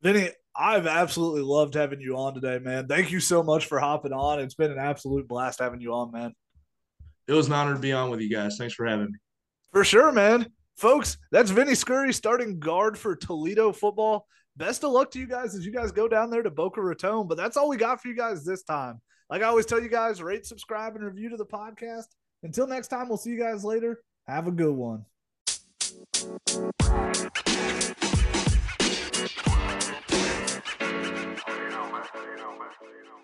Vinny, 0.05 0.29
I've 0.55 0.87
absolutely 0.87 1.41
loved 1.41 1.73
having 1.73 1.99
you 1.99 2.19
on 2.19 2.35
today, 2.35 2.59
man. 2.59 2.87
Thank 2.87 3.11
you 3.11 3.21
so 3.21 3.43
much 3.43 3.67
for 3.67 3.81
hopping 3.81 4.13
on. 4.13 4.39
It's 4.39 4.55
been 4.55 4.71
an 4.71 4.79
absolute 4.79 5.27
blast 5.27 5.61
having 5.61 5.81
you 5.81 5.95
on, 5.95 6.13
man. 6.13 6.35
It 7.27 7.33
was 7.33 7.47
an 7.47 7.55
honor 7.55 7.73
to 7.73 7.81
be 7.81 7.95
on 7.95 8.11
with 8.11 8.21
you 8.21 8.29
guys. 8.31 8.59
Thanks 8.59 8.75
for 8.75 8.85
having 8.85 9.07
me. 9.07 9.19
For 9.73 9.83
sure, 9.83 10.13
man. 10.13 10.47
Folks, 10.77 11.17
that's 11.33 11.51
Vinny 11.51 11.73
Sciury 11.73 12.13
starting 12.13 12.61
guard 12.61 12.99
for 12.99 13.17
Toledo 13.17 13.73
football. 13.73 14.27
Best 14.59 14.85
of 14.85 14.93
luck 14.93 15.11
to 15.13 15.19
you 15.19 15.27
guys 15.27 15.55
as 15.55 15.65
you 15.65 15.73
guys 15.73 15.91
go 15.91 16.07
down 16.07 16.29
there 16.29 16.43
to 16.43 16.51
Boca 16.51 16.83
Raton. 16.83 17.27
But 17.27 17.39
that's 17.39 17.57
all 17.57 17.71
we 17.71 17.79
got 17.79 18.03
for 18.03 18.09
you 18.09 18.15
guys 18.15 18.45
this 18.45 18.63
time. 18.63 19.01
Like 19.31 19.41
I 19.41 19.47
always 19.47 19.65
tell 19.65 19.83
you 19.83 19.89
guys, 19.89 20.23
rate, 20.23 20.45
subscribe, 20.45 20.97
and 20.97 21.05
review 21.05 21.31
to 21.31 21.39
the 21.39 21.47
podcast. 21.47 22.09
Until 22.43 22.67
next 22.67 22.89
time, 22.89 23.09
we'll 23.09 23.17
see 23.17 23.31
you 23.31 23.39
guys 23.39 23.65
later. 23.65 24.03
Have 24.27 24.49
a 24.49 24.53
good 24.53 24.75
one 24.75 25.07
you 32.83 33.05
know. 33.05 33.24